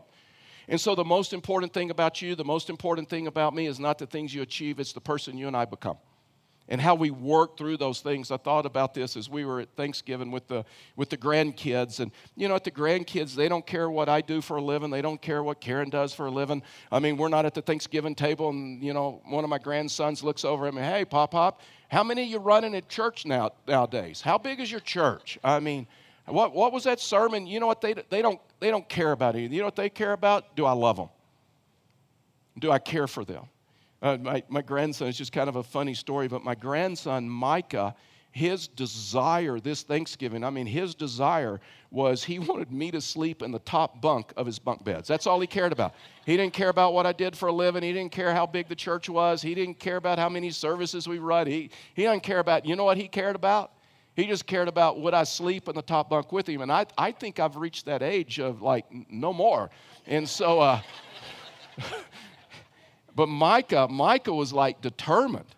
And 0.67 0.79
so, 0.79 0.93
the 0.93 1.05
most 1.05 1.31
important 1.31 1.73
thing 1.73 1.89
about 1.89 2.21
you, 2.21 2.35
the 2.35 2.43
most 2.43 2.69
important 2.69 3.09
thing 3.09 3.25
about 3.25 3.55
me 3.55 3.65
is 3.65 3.79
not 3.79 3.97
the 3.97 4.05
things 4.05 4.35
you 4.35 4.41
achieve, 4.41 4.79
it's 4.79 4.93
the 4.93 5.01
person 5.01 5.37
you 5.37 5.47
and 5.47 5.55
I 5.55 5.63
become 5.65 5.97
and 6.69 6.81
how 6.81 6.95
we 6.95 7.11
work 7.11 7.57
through 7.57 7.77
those 7.77 8.01
things. 8.01 8.31
I 8.31 8.37
thought 8.37 8.65
about 8.65 8.93
this 8.93 9.15
as 9.15 9.29
we 9.29 9.45
were 9.45 9.61
at 9.61 9.69
Thanksgiving 9.75 10.31
with 10.31 10.47
the 10.47 10.65
with 10.95 11.09
the 11.09 11.17
grandkids, 11.17 11.99
and 11.99 12.11
you 12.35 12.47
know, 12.47 12.55
at 12.55 12.63
the 12.63 12.71
grandkids, 12.71 13.35
they 13.35 13.47
don't 13.47 13.65
care 13.65 13.89
what 13.89 14.09
I 14.09 14.21
do 14.21 14.41
for 14.41 14.57
a 14.57 14.61
living. 14.61 14.89
They 14.89 15.01
don't 15.01 15.21
care 15.21 15.43
what 15.43 15.61
Karen 15.61 15.89
does 15.89 16.13
for 16.13 16.27
a 16.27 16.31
living. 16.31 16.61
I 16.91 16.99
mean, 16.99 17.17
we're 17.17 17.29
not 17.29 17.45
at 17.45 17.53
the 17.53 17.61
Thanksgiving 17.61 18.15
table, 18.15 18.49
and 18.49 18.83
you 18.83 18.93
know, 18.93 19.21
one 19.25 19.43
of 19.43 19.49
my 19.49 19.59
grandsons 19.59 20.23
looks 20.23 20.43
over 20.43 20.67
at 20.67 20.73
me, 20.73 20.81
"Hey, 20.81 21.05
Pop 21.05 21.31
Pop, 21.31 21.61
how 21.89 22.03
many 22.03 22.23
you 22.23 22.39
running 22.39 22.75
at 22.75 22.89
church 22.89 23.25
now 23.25 23.51
nowadays? 23.67 24.21
How 24.21 24.37
big 24.37 24.59
is 24.59 24.71
your 24.71 24.81
church?" 24.81 25.37
I 25.43 25.59
mean. 25.59 25.87
What, 26.29 26.53
what 26.53 26.73
was 26.73 26.83
that 26.83 26.99
sermon? 26.99 27.47
You 27.47 27.61
know 27.61 27.67
what? 27.67 27.79
They, 27.79 27.93
they, 27.93 28.21
don't, 28.21 28.41
they 28.59 28.69
don't 28.69 28.89
care 28.89 29.13
about 29.13 29.35
anything. 29.35 29.53
You 29.53 29.59
know 29.59 29.67
what 29.67 29.77
they 29.77 29.89
care 29.89 30.11
about? 30.11 30.57
Do 30.57 30.65
I 30.65 30.73
love 30.73 30.97
them? 30.97 31.07
Do 32.59 32.69
I 32.69 32.79
care 32.79 33.07
for 33.07 33.23
them? 33.23 33.45
Uh, 34.01 34.17
my, 34.17 34.43
my 34.47 34.61
grandson, 34.61 35.07
it's 35.07 35.17
just 35.17 35.31
kind 35.31 35.49
of 35.49 35.55
a 35.55 35.63
funny 35.63 35.93
story, 35.93 36.27
but 36.27 36.43
my 36.43 36.53
grandson, 36.53 37.27
Micah, 37.27 37.95
his 38.31 38.67
desire 38.67 39.59
this 39.59 39.81
Thanksgiving, 39.81 40.43
I 40.43 40.51
mean, 40.51 40.67
his 40.67 40.93
desire 40.93 41.59
was 41.89 42.23
he 42.23 42.37
wanted 42.39 42.71
me 42.71 42.91
to 42.91 43.01
sleep 43.01 43.41
in 43.41 43.51
the 43.51 43.59
top 43.59 43.99
bunk 43.99 44.31
of 44.37 44.45
his 44.45 44.59
bunk 44.59 44.83
beds. 44.83 45.07
That's 45.07 45.25
all 45.25 45.39
he 45.39 45.47
cared 45.47 45.71
about. 45.71 45.95
He 46.25 46.37
didn't 46.37 46.53
care 46.53 46.69
about 46.69 46.93
what 46.93 47.07
I 47.07 47.13
did 47.13 47.35
for 47.35 47.47
a 47.47 47.51
living. 47.51 47.81
He 47.81 47.93
didn't 47.93 48.11
care 48.11 48.33
how 48.33 48.45
big 48.45 48.67
the 48.67 48.75
church 48.75 49.09
was. 49.09 49.41
He 49.41 49.55
didn't 49.55 49.79
care 49.79 49.95
about 49.95 50.19
how 50.19 50.29
many 50.29 50.51
services 50.51 51.07
we 51.07 51.17
run. 51.17 51.47
He, 51.47 51.71
he 51.95 52.03
doesn't 52.03 52.21
care 52.21 52.39
about, 52.39 52.65
you 52.65 52.75
know 52.75 52.83
what 52.83 52.97
he 52.97 53.07
cared 53.07 53.35
about? 53.35 53.71
He 54.15 54.25
just 54.25 54.45
cared 54.45 54.67
about 54.67 54.99
would 54.99 55.13
I 55.13 55.23
sleep 55.23 55.67
in 55.67 55.75
the 55.75 55.81
top 55.81 56.09
bunk 56.09 56.31
with 56.31 56.47
him. 56.47 56.61
And 56.61 56.71
I, 56.71 56.85
I 56.97 57.11
think 57.11 57.39
I've 57.39 57.55
reached 57.55 57.85
that 57.85 58.03
age 58.03 58.39
of 58.39 58.61
like, 58.61 58.85
no 59.09 59.33
more. 59.33 59.69
And 60.05 60.27
so, 60.27 60.59
uh, 60.59 60.81
But 63.17 63.29
Micah, 63.29 63.87
Micah 63.89 64.31
was 64.31 64.53
like 64.53 64.79
determined. 64.79 65.55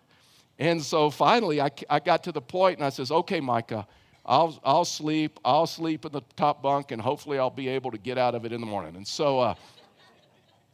And 0.58 0.82
so 0.82 1.10
finally, 1.10 1.60
I, 1.60 1.70
I 1.90 2.00
got 2.00 2.24
to 2.24 2.32
the 2.32 2.40
point 2.40 2.78
and 2.78 2.86
I 2.86 2.88
says, 2.88 3.12
okay, 3.12 3.38
Micah, 3.38 3.86
I'll, 4.24 4.58
I'll 4.64 4.86
sleep. 4.86 5.38
I'll 5.44 5.66
sleep 5.66 6.06
in 6.06 6.12
the 6.12 6.22
top 6.36 6.62
bunk 6.62 6.90
and 6.90 7.02
hopefully 7.02 7.38
I'll 7.38 7.50
be 7.50 7.68
able 7.68 7.90
to 7.90 7.98
get 7.98 8.16
out 8.16 8.34
of 8.34 8.46
it 8.46 8.52
in 8.52 8.62
the 8.62 8.66
morning. 8.66 8.96
And 8.96 9.06
so, 9.06 9.40
uh, 9.40 9.54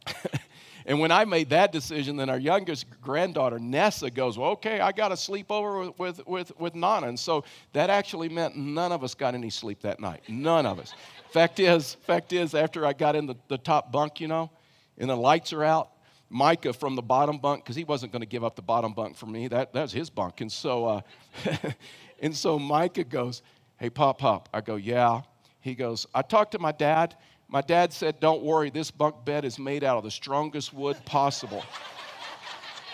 and 0.85 0.97
when 1.01 1.11
I 1.11 1.25
made 1.25 1.49
that 1.49 1.73
decision, 1.73 2.15
then 2.15 2.29
our 2.29 2.39
youngest 2.39 2.85
granddaughter, 3.01 3.59
Nessa, 3.59 4.09
goes, 4.09 4.37
well, 4.37 4.51
okay, 4.51 4.79
I 4.79 4.93
got 4.93 5.09
to 5.09 5.17
sleep 5.17 5.51
over 5.51 5.79
with, 5.79 5.99
with, 5.99 6.25
with, 6.25 6.57
with 6.57 6.73
Nana. 6.73 7.07
And 7.07 7.19
so 7.19 7.43
that 7.73 7.89
actually 7.89 8.29
meant 8.29 8.55
none 8.55 8.93
of 8.93 9.03
us 9.03 9.13
got 9.13 9.35
any 9.35 9.49
sleep 9.49 9.81
that 9.81 9.99
night. 9.99 10.21
None 10.29 10.65
of 10.65 10.79
us. 10.79 10.93
fact 11.31 11.59
is, 11.59 11.95
fact 11.95 12.31
is, 12.31 12.55
after 12.55 12.85
I 12.85 12.93
got 12.93 13.17
in 13.17 13.25
the, 13.25 13.35
the 13.49 13.57
top 13.57 13.91
bunk, 13.91 14.21
you 14.21 14.29
know, 14.29 14.51
and 14.97 15.09
the 15.09 15.17
lights 15.17 15.51
are 15.51 15.65
out, 15.65 15.91
Micah 16.29 16.73
from 16.73 16.95
the 16.95 17.01
bottom 17.01 17.37
bunk 17.37 17.63
because 17.63 17.75
he 17.75 17.83
wasn't 17.83 18.11
going 18.11 18.21
to 18.21 18.27
give 18.27 18.43
up 18.43 18.55
the 18.55 18.61
bottom 18.61 18.93
bunk 18.93 19.15
for 19.15 19.25
me. 19.25 19.47
That, 19.47 19.73
that 19.73 19.81
was 19.81 19.93
his 19.93 20.09
bunk. 20.09 20.41
And 20.41 20.51
so, 20.51 20.85
uh, 20.85 21.01
and 22.19 22.35
so 22.35 22.59
Micah 22.59 23.03
goes, 23.03 23.41
Hey, 23.77 23.89
Pop, 23.89 24.19
Pop. 24.19 24.49
I 24.53 24.61
go, 24.61 24.75
Yeah. 24.75 25.21
He 25.61 25.75
goes, 25.75 26.05
I 26.13 26.21
talked 26.21 26.51
to 26.51 26.59
my 26.59 26.71
dad. 26.71 27.15
My 27.47 27.61
dad 27.61 27.93
said, 27.93 28.19
Don't 28.19 28.43
worry, 28.43 28.69
this 28.69 28.91
bunk 28.91 29.23
bed 29.23 29.45
is 29.45 29.57
made 29.57 29.83
out 29.83 29.97
of 29.97 30.03
the 30.03 30.11
strongest 30.11 30.73
wood 30.73 30.97
possible. 31.05 31.63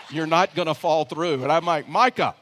You're 0.10 0.28
not 0.28 0.54
going 0.54 0.68
to 0.68 0.75
fall 0.75 1.06
through. 1.06 1.42
And 1.44 1.52
I'm 1.52 1.66
like, 1.66 1.90
Micah, 1.90 2.36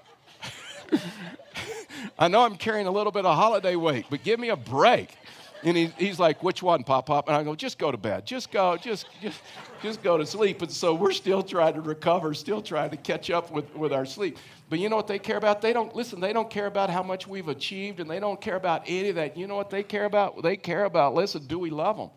I 2.19 2.27
know 2.27 2.43
I'm 2.43 2.57
carrying 2.57 2.87
a 2.87 2.91
little 2.91 3.11
bit 3.11 3.25
of 3.25 3.35
holiday 3.35 3.75
weight, 3.75 4.07
but 4.09 4.23
give 4.23 4.39
me 4.39 4.49
a 4.49 4.57
break. 4.57 5.15
And 5.63 5.77
he, 5.77 5.85
he's 5.97 6.17
like, 6.17 6.41
which 6.41 6.63
one, 6.63 6.83
Pop 6.83 7.05
Pop? 7.05 7.27
And 7.27 7.37
I 7.37 7.43
go, 7.43 7.53
just 7.53 7.77
go 7.77 7.91
to 7.91 7.97
bed. 7.97 8.25
Just 8.25 8.51
go, 8.51 8.77
just, 8.77 9.05
just, 9.21 9.39
just 9.83 10.01
go 10.01 10.17
to 10.17 10.25
sleep. 10.25 10.61
And 10.61 10.71
so 10.71 10.95
we're 10.95 11.11
still 11.11 11.43
trying 11.43 11.75
to 11.75 11.81
recover, 11.81 12.33
still 12.33 12.61
trying 12.61 12.89
to 12.89 12.97
catch 12.97 13.29
up 13.29 13.51
with, 13.51 13.73
with 13.75 13.93
our 13.93 14.05
sleep. 14.05 14.39
But 14.69 14.79
you 14.79 14.89
know 14.89 14.95
what 14.95 15.07
they 15.07 15.19
care 15.19 15.37
about? 15.37 15.61
They 15.61 15.73
don't, 15.73 15.95
listen, 15.95 16.19
they 16.19 16.33
don't 16.33 16.49
care 16.49 16.65
about 16.65 16.89
how 16.89 17.03
much 17.03 17.27
we've 17.27 17.47
achieved 17.47 17.99
and 17.99 18.09
they 18.09 18.19
don't 18.19 18.41
care 18.41 18.55
about 18.55 18.83
any 18.87 19.09
of 19.09 19.15
that. 19.15 19.37
You 19.37 19.45
know 19.45 19.55
what 19.55 19.69
they 19.69 19.83
care 19.83 20.05
about? 20.05 20.41
They 20.41 20.57
care 20.57 20.85
about, 20.85 21.13
listen, 21.13 21.45
do 21.45 21.59
we 21.59 21.69
love 21.69 21.97
them? 21.97 22.09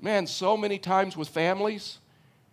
Man, 0.00 0.26
so 0.26 0.56
many 0.56 0.78
times 0.78 1.16
with 1.16 1.28
families, 1.28 1.98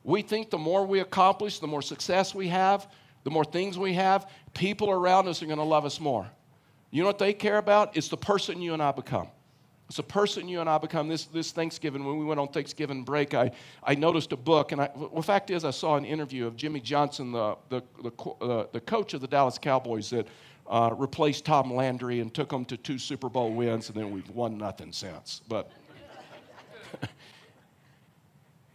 we 0.04 0.22
think 0.22 0.52
the 0.52 0.58
more 0.58 0.86
we 0.86 1.00
accomplish, 1.00 1.60
the 1.60 1.68
more 1.68 1.82
success 1.82 2.36
we 2.36 2.50
have, 2.50 2.88
the 3.24 3.32
more 3.32 3.46
things 3.46 3.80
we 3.80 3.94
have, 3.94 4.30
people 4.54 4.92
around 4.92 5.28
us 5.28 5.42
are 5.42 5.48
going 5.48 5.58
to 5.58 5.64
love 5.64 5.86
us 5.86 6.00
more. 6.00 6.30
You 6.92 7.02
know 7.02 7.08
what 7.08 7.20
they 7.20 7.34
care 7.34 7.58
about? 7.58 7.98
It's 7.98 8.08
the 8.08 8.18
person 8.18 8.62
you 8.62 8.74
and 8.74 8.82
I 8.82 8.92
become. 8.92 9.28
It's 9.88 9.98
the 9.98 10.04
person 10.04 10.50
you 10.50 10.60
and 10.60 10.70
I 10.70 10.78
become. 10.78 11.08
This, 11.08 11.26
this 11.26 11.52
Thanksgiving, 11.52 12.04
when 12.04 12.18
we 12.18 12.26
went 12.26 12.40
on 12.40 12.50
Thanksgiving 12.50 13.04
break, 13.04 13.34
I, 13.34 13.52
I 13.84 13.96
noticed 13.96 14.34
a 14.34 14.38
book. 14.38 14.74
And 14.74 14.82
I, 14.82 14.90
well, 14.96 15.10
the 15.16 15.24
fact 15.24 15.50
is, 15.50 15.64
I 15.64 15.72
saw 15.72 15.96
an 15.96 16.04
interview 16.04 16.46
of 16.46 16.58
Jimmy 16.58 16.82
Johnson, 16.82 17.32
the, 17.32 17.56
the, 17.70 17.82
the, 18.04 18.12
uh, 18.42 18.68
the 18.74 18.82
coach 18.82 19.14
of 19.14 19.22
the 19.22 19.28
Dallas 19.28 19.58
Cowboys 19.58 20.10
that 20.10 20.28
uh, 20.68 20.94
replaced 20.98 21.46
Tom 21.46 21.74
Landry 21.74 22.20
and 22.20 22.34
took 22.34 22.50
them 22.50 22.66
to 22.66 22.76
two 22.76 22.98
Super 22.98 23.30
Bowl 23.30 23.52
wins, 23.54 23.88
and 23.88 23.98
then 23.98 24.12
we've 24.12 24.30
won 24.30 24.58
nothing 24.58 24.92
since. 24.92 25.42
But. 25.48 25.72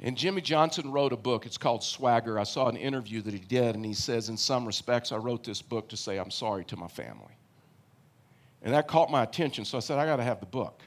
and 0.00 0.16
Jimmy 0.16 0.40
Johnson 0.40 0.90
wrote 0.90 1.12
a 1.12 1.16
book. 1.16 1.45
It's 1.45 1.59
called 1.59 1.83
Swagger. 1.83 2.38
I 2.38 2.45
saw 2.45 2.69
an 2.69 2.76
interview 2.76 3.21
that 3.21 3.35
he 3.35 3.40
did, 3.40 3.75
and 3.75 3.85
he 3.85 3.92
says, 3.92 4.31
in 4.31 4.38
some 4.38 4.64
respects, 4.64 5.12
I 5.12 5.16
wrote 5.16 5.45
this 5.45 5.61
book 5.61 5.90
to 5.90 5.97
say 5.97 6.16
I'm 6.16 6.31
sorry 6.31 6.64
to 6.66 6.76
my 6.78 6.88
family. 6.88 7.37
And 8.62 8.75
that 8.75 8.87
caught 8.87 9.11
my 9.11 9.23
attention, 9.23 9.64
so 9.64 9.78
I 9.78 9.81
said, 9.81 9.99
I 9.99 10.07
got 10.07 10.16
to 10.16 10.23
have 10.23 10.40
the 10.40 10.47
book. 10.47 10.83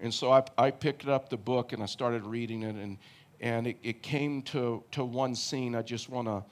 And 0.00 0.12
so 0.12 0.32
I, 0.32 0.42
I 0.56 0.70
picked 0.70 1.06
up 1.06 1.28
the 1.28 1.36
book 1.36 1.72
and 1.72 1.82
I 1.82 1.86
started 1.86 2.24
reading 2.24 2.62
it, 2.62 2.74
and, 2.74 2.98
and 3.40 3.66
it, 3.66 3.76
it 3.82 4.02
came 4.02 4.42
to, 4.42 4.82
to 4.92 5.04
one 5.04 5.34
scene 5.34 5.74
I 5.74 5.82
just 5.82 6.08
want 6.08 6.28
to 6.28 6.42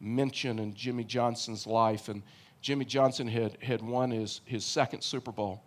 mention 0.00 0.58
in 0.58 0.74
Jimmy 0.74 1.04
Johnson's 1.04 1.66
life. 1.66 2.08
And 2.08 2.22
Jimmy 2.62 2.84
Johnson 2.84 3.28
had, 3.28 3.58
had 3.62 3.82
won 3.82 4.10
his, 4.10 4.40
his 4.44 4.64
second 4.64 5.02
Super 5.02 5.32
Bowl. 5.32 5.62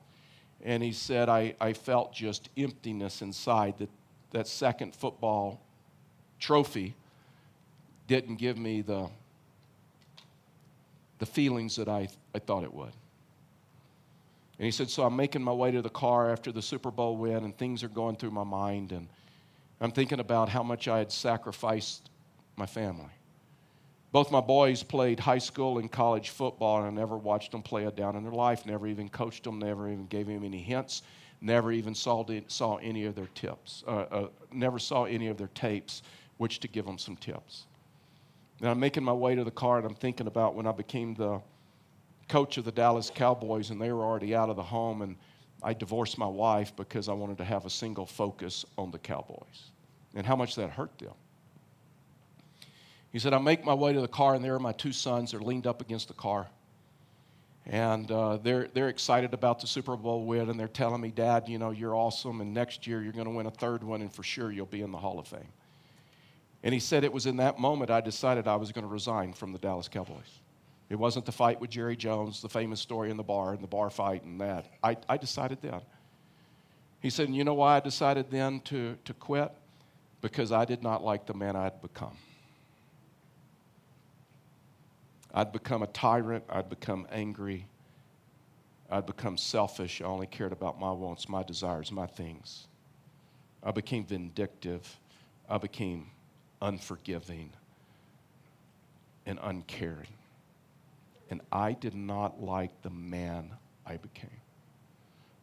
And 0.64 0.82
he 0.82 0.92
said, 0.92 1.30
I, 1.30 1.56
I 1.62 1.74
felt 1.74 2.14
just 2.14 2.50
emptiness 2.58 3.22
inside 3.22 3.78
that 3.80 3.90
that 4.32 4.48
second 4.48 4.96
football 4.96 5.62
trophy 6.40 6.96
didn't 8.08 8.38
give 8.38 8.58
me 8.58 8.82
the, 8.82 9.08
the 11.20 11.26
feelings 11.26 11.76
that 11.76 11.88
I, 11.88 12.08
I 12.34 12.40
thought 12.40 12.64
it 12.64 12.74
would. 12.74 12.94
And 14.62 14.66
he 14.68 14.72
said, 14.72 14.92
So 14.92 15.02
I'm 15.02 15.16
making 15.16 15.42
my 15.42 15.52
way 15.52 15.72
to 15.72 15.82
the 15.82 15.90
car 15.90 16.32
after 16.32 16.52
the 16.52 16.62
Super 16.62 16.92
Bowl 16.92 17.18
win, 17.18 17.46
and 17.46 17.58
things 17.58 17.84
are 17.84 17.88
going 17.88 18.16
through 18.16 18.30
my 18.30 18.44
mind, 18.44 18.92
and 18.92 19.08
I'm 19.80 19.90
thinking 19.90 20.20
about 20.20 20.50
how 20.50 20.62
much 20.62 20.88
I 20.88 21.00
had 21.00 21.12
sacrificed 21.12 22.12
my 22.58 22.68
family. 22.68 23.10
Both 24.12 24.30
my 24.30 24.40
boys 24.40 24.84
played 24.84 25.20
high 25.20 25.40
school 25.40 25.80
and 25.80 25.92
college 25.92 26.30
football, 26.30 26.78
and 26.78 26.86
I 26.86 26.92
never 26.92 27.18
watched 27.18 27.54
them 27.54 27.64
play 27.64 27.86
a 27.86 27.92
down 27.92 28.16
in 28.16 28.22
their 28.22 28.34
life, 28.34 28.68
never 28.68 28.86
even 28.86 29.10
coached 29.10 29.46
them, 29.46 29.58
never 29.58 29.90
even 29.90 30.06
gave 30.06 30.28
them 30.28 30.44
any 30.44 30.62
hints, 30.62 31.02
never 31.42 31.72
even 31.72 31.96
saw, 31.96 32.24
saw 32.48 32.76
any 32.76 33.06
of 33.06 33.16
their 33.16 33.30
tips, 33.34 33.84
uh, 33.88 34.06
uh, 34.12 34.28
never 34.54 34.78
saw 34.78 35.06
any 35.06 35.26
of 35.30 35.40
their 35.40 35.50
tapes, 35.56 36.04
which 36.38 36.60
to 36.60 36.68
give 36.68 36.86
them 36.86 37.00
some 37.00 37.16
tips. 37.16 37.66
And 38.60 38.70
I'm 38.70 38.80
making 38.80 39.04
my 39.04 39.12
way 39.12 39.34
to 39.34 39.44
the 39.44 39.50
car, 39.50 39.78
and 39.78 39.88
I'm 39.88 39.96
thinking 39.96 40.28
about 40.28 40.54
when 40.54 40.68
I 40.68 40.72
became 40.72 41.16
the 41.16 41.42
coach 42.32 42.58
of 42.58 42.64
the 42.64 42.72
Dallas 42.72 43.12
Cowboys, 43.14 43.72
and 43.72 43.82
they 43.82 43.92
were 43.92 44.04
already 44.04 44.34
out 44.34 44.50
of 44.50 44.56
the 44.56 44.64
home, 44.64 45.02
and 45.02 45.18
I 45.62 45.74
divorced 45.74 46.18
my 46.18 46.28
wife 46.28 46.74
because 46.78 47.10
I 47.10 47.14
wanted 47.14 47.38
to 47.40 47.44
have 47.44 47.66
a 47.66 47.70
single 47.70 48.06
focus 48.06 48.66
on 48.78 48.90
the 48.90 48.98
Cowboys 48.98 49.72
and 50.16 50.26
how 50.26 50.38
much 50.38 50.56
that 50.56 50.70
hurt 50.70 50.98
them. 50.98 51.14
He 53.12 53.20
said, 53.20 53.34
I 53.34 53.40
make 53.40 53.66
my 53.66 53.74
way 53.74 53.92
to 53.92 54.00
the 54.00 54.08
car, 54.08 54.34
and 54.34 54.44
there 54.44 54.56
are 54.56 54.60
my 54.60 54.72
two 54.72 54.94
sons. 54.94 55.32
They're 55.32 55.42
leaned 55.42 55.68
up 55.68 55.82
against 55.82 56.08
the 56.08 56.14
car. 56.14 56.48
And 57.66 58.10
uh, 58.10 58.38
they're, 58.38 58.70
they're 58.74 58.88
excited 58.88 59.34
about 59.34 59.60
the 59.60 59.68
Super 59.68 59.98
Bowl 59.98 60.26
win, 60.26 60.50
and 60.50 60.58
they're 60.58 60.70
telling 60.70 61.02
me, 61.02 61.12
Dad, 61.12 61.50
you 61.50 61.60
know, 61.60 61.72
you're 61.72 61.96
awesome, 61.96 62.40
and 62.40 62.54
next 62.54 62.88
year 62.88 63.04
you're 63.04 63.12
going 63.12 63.26
to 63.26 63.32
win 63.32 63.46
a 63.46 63.52
third 63.52 63.84
one, 63.84 64.02
and 64.02 64.12
for 64.12 64.24
sure 64.24 64.54
you'll 64.54 64.66
be 64.66 64.82
in 64.82 64.94
the 64.94 64.98
Hall 64.98 65.20
of 65.20 65.28
Fame. 65.28 65.52
And 66.64 66.74
he 66.74 66.80
said 66.80 67.04
it 67.04 67.12
was 67.12 67.26
in 67.26 67.36
that 67.38 67.60
moment 67.60 67.92
I 67.92 68.00
decided 68.00 68.48
I 68.48 68.56
was 68.56 68.72
going 68.72 68.86
to 68.86 68.92
resign 68.92 69.34
from 69.34 69.52
the 69.52 69.60
Dallas 69.60 69.90
Cowboys. 69.90 70.40
It 70.92 71.00
wasn't 71.00 71.26
the 71.26 71.32
fight 71.32 71.62
with 71.62 71.70
Jerry 71.70 71.96
Jones, 71.96 72.42
the 72.42 72.50
famous 72.50 72.82
story 72.82 73.12
in 73.12 73.16
the 73.16 73.24
bar, 73.24 73.54
and 73.54 73.64
the 73.64 73.68
bar 73.68 73.90
fight 73.90 74.24
and 74.24 74.42
that. 74.42 74.66
I, 74.84 74.98
I 75.08 75.16
decided 75.16 75.60
then. 75.62 75.80
He 77.00 77.10
said, 77.10 77.30
you 77.30 77.46
know 77.46 77.54
why 77.54 77.78
I 77.78 77.80
decided 77.80 78.30
then 78.30 78.60
to, 78.66 78.98
to 79.06 79.14
quit? 79.14 79.54
Because 80.20 80.52
I 80.52 80.66
did 80.66 80.84
not 80.84 81.02
like 81.02 81.26
the 81.26 81.34
man 81.34 81.56
I 81.56 81.64
had 81.64 81.82
become. 81.82 82.18
I'd 85.34 85.54
become 85.54 85.82
a 85.82 85.88
tyrant. 85.88 86.44
I'd 86.50 86.70
become 86.70 87.08
angry. 87.10 87.68
I'd 88.90 89.06
become 89.06 89.38
selfish. 89.38 90.02
I 90.02 90.04
only 90.04 90.28
cared 90.28 90.52
about 90.52 90.78
my 90.78 90.92
wants, 90.92 91.30
my 91.30 91.42
desires, 91.42 91.90
my 91.90 92.06
things. 92.06 92.68
I 93.64 93.72
became 93.72 94.04
vindictive. 94.04 95.00
I 95.50 95.58
became 95.58 96.08
unforgiving 96.62 97.52
and 99.26 99.40
uncaring. 99.42 100.08
And 101.32 101.42
I 101.52 101.72
did 101.72 101.96
not 101.96 102.44
like 102.44 102.82
the 102.82 102.90
man 102.90 103.52
I 103.86 103.98
became. 103.98 104.30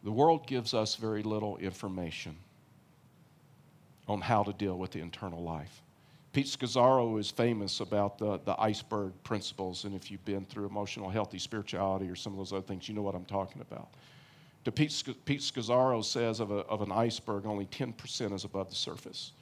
The 0.04 0.12
world 0.12 0.46
gives 0.46 0.74
us 0.74 0.94
very 0.94 1.22
little 1.22 1.56
information 1.56 2.36
on 4.06 4.20
how 4.20 4.42
to 4.42 4.52
deal 4.52 4.78
with 4.78 4.92
the 4.92 5.00
internal 5.00 5.42
life. 5.42 5.82
Pete 6.32 6.46
Scazzero 6.46 7.18
is 7.18 7.30
famous 7.30 7.80
about 7.80 8.18
the, 8.18 8.38
the 8.44 8.54
iceberg 8.60 9.12
principles, 9.24 9.84
and 9.84 9.94
if 9.94 10.10
you've 10.10 10.24
been 10.24 10.44
through 10.44 10.66
emotional 10.66 11.08
healthy 11.08 11.38
spirituality 11.38 12.08
or 12.08 12.14
some 12.14 12.32
of 12.32 12.38
those 12.38 12.52
other 12.52 12.62
things, 12.62 12.88
you 12.88 12.94
know 12.94 13.02
what 13.02 13.14
I'm 13.14 13.24
talking 13.24 13.62
about. 13.62 13.88
The 14.64 14.72
Pete, 14.72 15.02
Pete 15.24 15.40
Scazzero 15.40 16.04
says 16.04 16.40
of, 16.40 16.50
a, 16.50 16.58
of 16.66 16.82
an 16.82 16.92
iceberg, 16.92 17.46
only 17.46 17.64
10% 17.66 18.34
is 18.34 18.44
above 18.44 18.68
the 18.68 18.76
surface. 18.76 19.32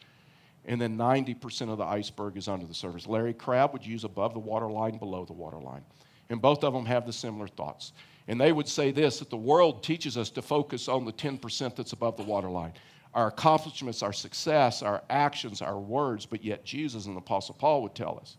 And 0.65 0.81
then 0.81 0.97
90% 0.97 1.71
of 1.71 1.79
the 1.79 1.85
iceberg 1.85 2.37
is 2.37 2.47
under 2.49 2.67
the 2.67 2.75
surface. 2.75 3.07
Larry 3.07 3.35
Crabb 3.35 3.73
would 3.73 3.85
use 3.85 4.05
above 4.05 4.33
the 4.33 4.41
waterline, 4.41 4.99
below 4.99 5.25
the 5.25 5.33
waterline. 5.33 5.85
And 6.31 6.43
both 6.43 6.65
of 6.65 6.73
them 6.73 6.87
have 6.87 7.07
the 7.07 7.13
similar 7.13 7.49
thoughts. 7.49 7.93
And 8.29 8.41
they 8.41 8.53
would 8.53 8.69
say 8.69 8.91
this 8.91 9.21
that 9.21 9.31
the 9.31 9.37
world 9.37 9.83
teaches 9.83 10.17
us 10.17 10.31
to 10.31 10.43
focus 10.43 10.89
on 10.89 11.05
the 11.05 11.13
10% 11.13 11.77
that's 11.77 11.93
above 11.93 12.17
the 12.17 12.25
waterline 12.25 12.73
our 13.17 13.29
accomplishments, 13.29 14.03
our 14.03 14.13
success, 14.13 14.83
our 14.83 15.03
actions, 15.09 15.63
our 15.63 15.79
words, 15.79 16.27
but 16.27 16.45
yet 16.45 16.67
Jesus 16.67 17.07
and 17.07 17.17
the 17.17 17.21
Apostle 17.21 17.57
Paul 17.59 17.83
would 17.83 17.95
tell 17.95 18.19
us 18.21 18.37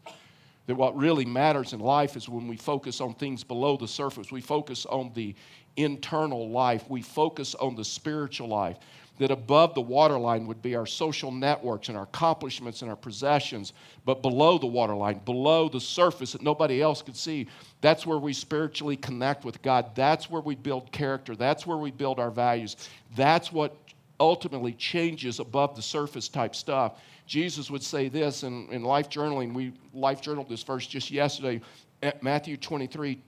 that 0.67 0.75
what 0.75 0.96
really 0.96 1.25
matters 1.25 1.74
in 1.74 1.79
life 1.79 2.15
is 2.15 2.29
when 2.29 2.48
we 2.48 2.58
focus 2.58 3.02
on 3.02 3.15
things 3.15 3.43
below 3.43 3.76
the 3.76 3.88
surface. 3.88 4.32
We 4.32 4.39
focus 4.39 4.86
on 4.86 5.12
the 5.15 5.34
internal 5.78 6.50
life, 6.52 6.88
we 6.89 7.02
focus 7.02 7.56
on 7.56 7.76
the 7.76 7.84
spiritual 7.84 8.50
life. 8.50 8.78
That 9.19 9.32
above 9.32 9.73
the 9.73 9.82
waterline 9.82 10.45
would 10.45 10.62
be 10.62 10.75
our 10.75 10.86
social 10.86 11.32
networks 11.32 11.89
and 11.89 11.97
our 11.97 12.03
accomplishments 12.03 12.84
and 12.84 12.89
our 12.91 12.95
possessions, 12.95 13.73
but 14.06 14.21
below 14.21 14.60
the 14.60 14.67
waterline, 14.67 15.19
below 15.25 15.69
the 15.69 15.82
surface 15.82 16.34
that 16.34 16.43
nobody 16.43 16.82
else 16.82 17.01
could 17.01 17.15
see, 17.15 17.47
that's 17.82 18.06
where 18.06 18.19
we 18.19 18.34
spiritually 18.34 18.95
connect 18.95 19.43
with 19.43 19.62
God. 19.63 19.95
That's 19.95 20.30
where 20.30 20.41
we 20.41 20.56
build 20.56 20.91
character. 20.91 21.36
That's 21.36 21.65
where 21.65 21.77
we 21.77 21.89
build 21.89 22.19
our 22.19 22.30
values. 22.30 22.75
That's 23.15 23.51
what 23.51 23.75
ultimately 24.19 24.73
changes 24.73 25.39
above 25.39 25.75
the 25.75 25.82
surface 25.82 26.27
type 26.27 26.56
stuff. 26.56 26.99
Jesus 27.25 27.69
would 27.69 27.84
say 27.84 28.10
this 28.10 28.43
in, 28.43 28.67
in 28.69 28.84
life 28.84 29.10
journaling. 29.10 29.53
We 29.53 29.73
life 29.93 30.21
journaled 30.21 30.49
this 30.49 30.63
verse 30.63 30.88
just 30.88 31.12
yesterday 31.12 31.62
at 32.01 32.23
Matthew 32.23 32.58
23, 32.58 33.19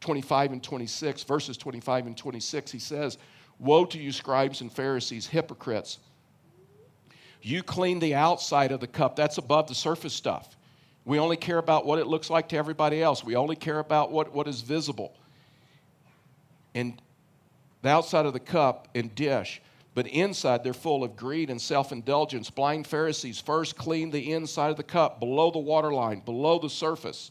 25 0.00 0.52
and 0.52 0.62
26, 0.62 1.24
verses 1.24 1.56
25 1.56 2.06
and 2.06 2.16
26. 2.16 2.70
He 2.70 2.78
says, 2.78 3.18
Woe 3.64 3.84
to 3.86 3.98
you, 3.98 4.12
scribes 4.12 4.60
and 4.60 4.70
Pharisees, 4.70 5.26
hypocrites! 5.26 5.98
You 7.42 7.62
clean 7.62 7.98
the 7.98 8.14
outside 8.14 8.72
of 8.72 8.80
the 8.80 8.86
cup, 8.86 9.16
that's 9.16 9.38
above 9.38 9.68
the 9.68 9.74
surface 9.74 10.14
stuff. 10.14 10.56
We 11.04 11.18
only 11.18 11.36
care 11.36 11.58
about 11.58 11.84
what 11.84 11.98
it 11.98 12.06
looks 12.06 12.30
like 12.30 12.48
to 12.50 12.56
everybody 12.56 13.02
else, 13.02 13.24
we 13.24 13.36
only 13.36 13.56
care 13.56 13.78
about 13.78 14.12
what, 14.12 14.32
what 14.32 14.46
is 14.46 14.60
visible. 14.60 15.16
And 16.74 17.00
the 17.82 17.88
outside 17.88 18.26
of 18.26 18.32
the 18.32 18.40
cup 18.40 18.88
and 18.94 19.14
dish 19.14 19.60
but 19.94 20.08
inside, 20.08 20.64
they're 20.64 20.74
full 20.74 21.04
of 21.04 21.16
greed 21.16 21.50
and 21.50 21.60
self 21.60 21.92
indulgence. 21.92 22.50
Blind 22.50 22.86
Pharisees 22.86 23.40
first 23.40 23.76
clean 23.76 24.10
the 24.10 24.32
inside 24.32 24.70
of 24.70 24.76
the 24.76 24.82
cup, 24.82 25.20
below 25.20 25.50
the 25.50 25.58
waterline, 25.58 26.20
below 26.20 26.58
the 26.58 26.68
surface, 26.68 27.30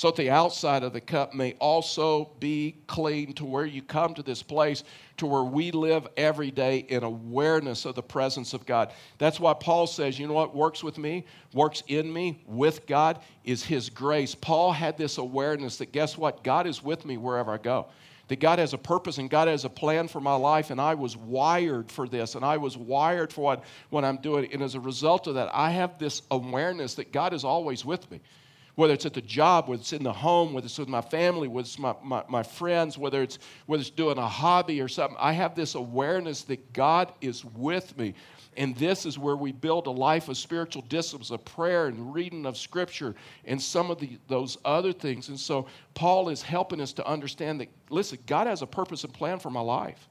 so 0.00 0.08
that 0.08 0.16
the 0.16 0.30
outside 0.30 0.82
of 0.82 0.94
the 0.94 1.00
cup 1.00 1.34
may 1.34 1.52
also 1.58 2.30
be 2.40 2.74
clean 2.86 3.34
to 3.34 3.44
where 3.44 3.66
you 3.66 3.82
come 3.82 4.14
to 4.14 4.22
this 4.22 4.42
place 4.42 4.82
to 5.18 5.26
where 5.26 5.42
we 5.42 5.70
live 5.72 6.08
every 6.16 6.50
day 6.50 6.78
in 6.88 7.02
awareness 7.02 7.84
of 7.84 7.94
the 7.94 8.02
presence 8.02 8.54
of 8.54 8.64
God. 8.64 8.94
That's 9.18 9.38
why 9.38 9.52
Paul 9.52 9.86
says, 9.86 10.18
you 10.18 10.26
know 10.26 10.32
what 10.32 10.56
works 10.56 10.82
with 10.82 10.96
me, 10.96 11.26
works 11.52 11.82
in 11.86 12.10
me, 12.10 12.42
with 12.46 12.86
God, 12.86 13.20
is 13.44 13.62
His 13.62 13.90
grace. 13.90 14.34
Paul 14.34 14.72
had 14.72 14.96
this 14.96 15.18
awareness 15.18 15.76
that 15.76 15.92
guess 15.92 16.16
what? 16.16 16.42
God 16.42 16.66
is 16.66 16.82
with 16.82 17.04
me 17.04 17.18
wherever 17.18 17.52
I 17.52 17.58
go 17.58 17.88
that 18.28 18.40
God 18.40 18.58
has 18.60 18.72
a 18.72 18.78
purpose 18.78 19.18
and 19.18 19.28
God 19.28 19.48
has 19.48 19.64
a 19.64 19.68
plan 19.68 20.06
for 20.06 20.20
my 20.20 20.36
life, 20.36 20.70
and 20.70 20.80
I 20.80 20.94
was 20.94 21.16
wired 21.16 21.90
for 21.90 22.06
this, 22.08 22.36
and 22.36 22.44
I 22.44 22.58
was 22.58 22.76
wired 22.76 23.32
for 23.32 23.40
what, 23.40 23.64
what 23.88 24.04
I'm 24.04 24.18
doing. 24.18 24.48
And 24.52 24.62
as 24.62 24.76
a 24.76 24.80
result 24.80 25.26
of 25.26 25.34
that, 25.34 25.50
I 25.52 25.72
have 25.72 25.98
this 25.98 26.22
awareness 26.30 26.94
that 26.94 27.12
God 27.12 27.34
is 27.34 27.42
always 27.42 27.84
with 27.84 28.08
me. 28.08 28.20
Whether 28.76 28.94
it's 28.94 29.06
at 29.06 29.14
the 29.14 29.20
job, 29.20 29.68
whether 29.68 29.80
it's 29.80 29.92
in 29.92 30.02
the 30.02 30.12
home, 30.12 30.52
whether 30.52 30.66
it's 30.66 30.78
with 30.78 30.88
my 30.88 31.00
family, 31.00 31.48
whether 31.48 31.66
it's 31.66 31.78
my, 31.78 31.94
my, 32.02 32.22
my 32.28 32.42
friends, 32.42 32.96
whether 32.96 33.22
it's, 33.22 33.38
whether 33.66 33.80
it's 33.80 33.90
doing 33.90 34.16
a 34.16 34.28
hobby 34.28 34.80
or 34.80 34.88
something, 34.88 35.16
I 35.20 35.32
have 35.32 35.54
this 35.54 35.74
awareness 35.74 36.42
that 36.44 36.72
God 36.72 37.12
is 37.20 37.44
with 37.44 37.96
me. 37.98 38.14
And 38.56 38.74
this 38.76 39.06
is 39.06 39.18
where 39.18 39.36
we 39.36 39.52
build 39.52 39.86
a 39.86 39.90
life 39.90 40.28
of 40.28 40.36
spiritual 40.36 40.82
disciplines, 40.82 41.30
of 41.30 41.44
prayer 41.44 41.86
and 41.86 42.12
reading 42.12 42.46
of 42.46 42.56
Scripture 42.56 43.14
and 43.44 43.60
some 43.60 43.90
of 43.90 43.98
the, 44.00 44.18
those 44.28 44.58
other 44.64 44.92
things. 44.92 45.28
And 45.28 45.38
so 45.38 45.66
Paul 45.94 46.28
is 46.28 46.42
helping 46.42 46.80
us 46.80 46.92
to 46.94 47.06
understand 47.06 47.60
that, 47.60 47.68
listen, 47.90 48.18
God 48.26 48.46
has 48.46 48.62
a 48.62 48.66
purpose 48.66 49.04
and 49.04 49.12
plan 49.12 49.38
for 49.38 49.50
my 49.50 49.60
life. 49.60 50.08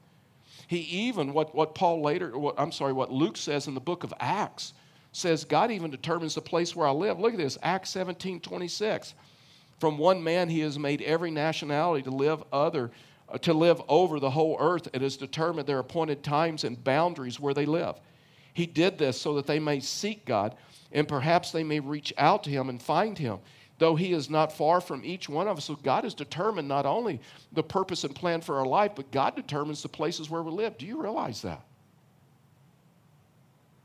He 0.68 0.78
even, 0.78 1.32
what, 1.32 1.54
what 1.54 1.74
Paul 1.74 2.00
later, 2.00 2.38
what, 2.38 2.54
I'm 2.56 2.72
sorry, 2.72 2.92
what 2.92 3.12
Luke 3.12 3.36
says 3.36 3.66
in 3.66 3.74
the 3.74 3.80
book 3.80 4.04
of 4.04 4.14
Acts, 4.20 4.72
says 5.12 5.44
God 5.44 5.70
even 5.70 5.90
determines 5.90 6.34
the 6.34 6.40
place 6.40 6.74
where 6.74 6.86
I 6.86 6.92
live. 6.92 7.18
Look 7.18 7.32
at 7.32 7.38
this, 7.38 7.58
Acts 7.62 7.90
17 7.90 8.40
26. 8.40 9.14
From 9.78 9.98
one 9.98 10.22
man 10.22 10.48
he 10.48 10.60
has 10.60 10.78
made 10.78 11.02
every 11.02 11.30
nationality 11.30 12.02
to 12.02 12.10
live 12.10 12.42
other 12.52 12.90
uh, 13.30 13.38
to 13.38 13.54
live 13.54 13.80
over 13.88 14.20
the 14.20 14.30
whole 14.30 14.56
earth 14.60 14.88
and 14.92 15.02
has 15.02 15.16
determined 15.16 15.66
their 15.66 15.78
appointed 15.78 16.22
times 16.22 16.64
and 16.64 16.82
boundaries 16.82 17.40
where 17.40 17.54
they 17.54 17.66
live. 17.66 17.96
He 18.52 18.66
did 18.66 18.98
this 18.98 19.20
so 19.20 19.34
that 19.34 19.46
they 19.46 19.58
may 19.58 19.80
seek 19.80 20.24
God 20.24 20.56
and 20.92 21.06
perhaps 21.06 21.52
they 21.52 21.62
may 21.62 21.80
reach 21.80 22.12
out 22.18 22.44
to 22.44 22.50
Him 22.50 22.68
and 22.68 22.82
find 22.82 23.16
Him. 23.16 23.38
Though 23.78 23.94
He 23.94 24.12
is 24.12 24.28
not 24.28 24.52
far 24.52 24.80
from 24.80 25.04
each 25.04 25.28
one 25.28 25.48
of 25.48 25.56
us, 25.56 25.64
so 25.66 25.76
God 25.76 26.04
has 26.04 26.14
determined 26.14 26.68
not 26.68 26.84
only 26.84 27.20
the 27.52 27.62
purpose 27.62 28.04
and 28.04 28.14
plan 28.14 28.40
for 28.40 28.58
our 28.58 28.66
life, 28.66 28.92
but 28.94 29.10
God 29.10 29.36
determines 29.36 29.82
the 29.82 29.88
places 29.88 30.28
where 30.28 30.42
we 30.42 30.50
live. 30.50 30.76
Do 30.76 30.86
you 30.86 31.00
realize 31.00 31.40
that? 31.42 31.62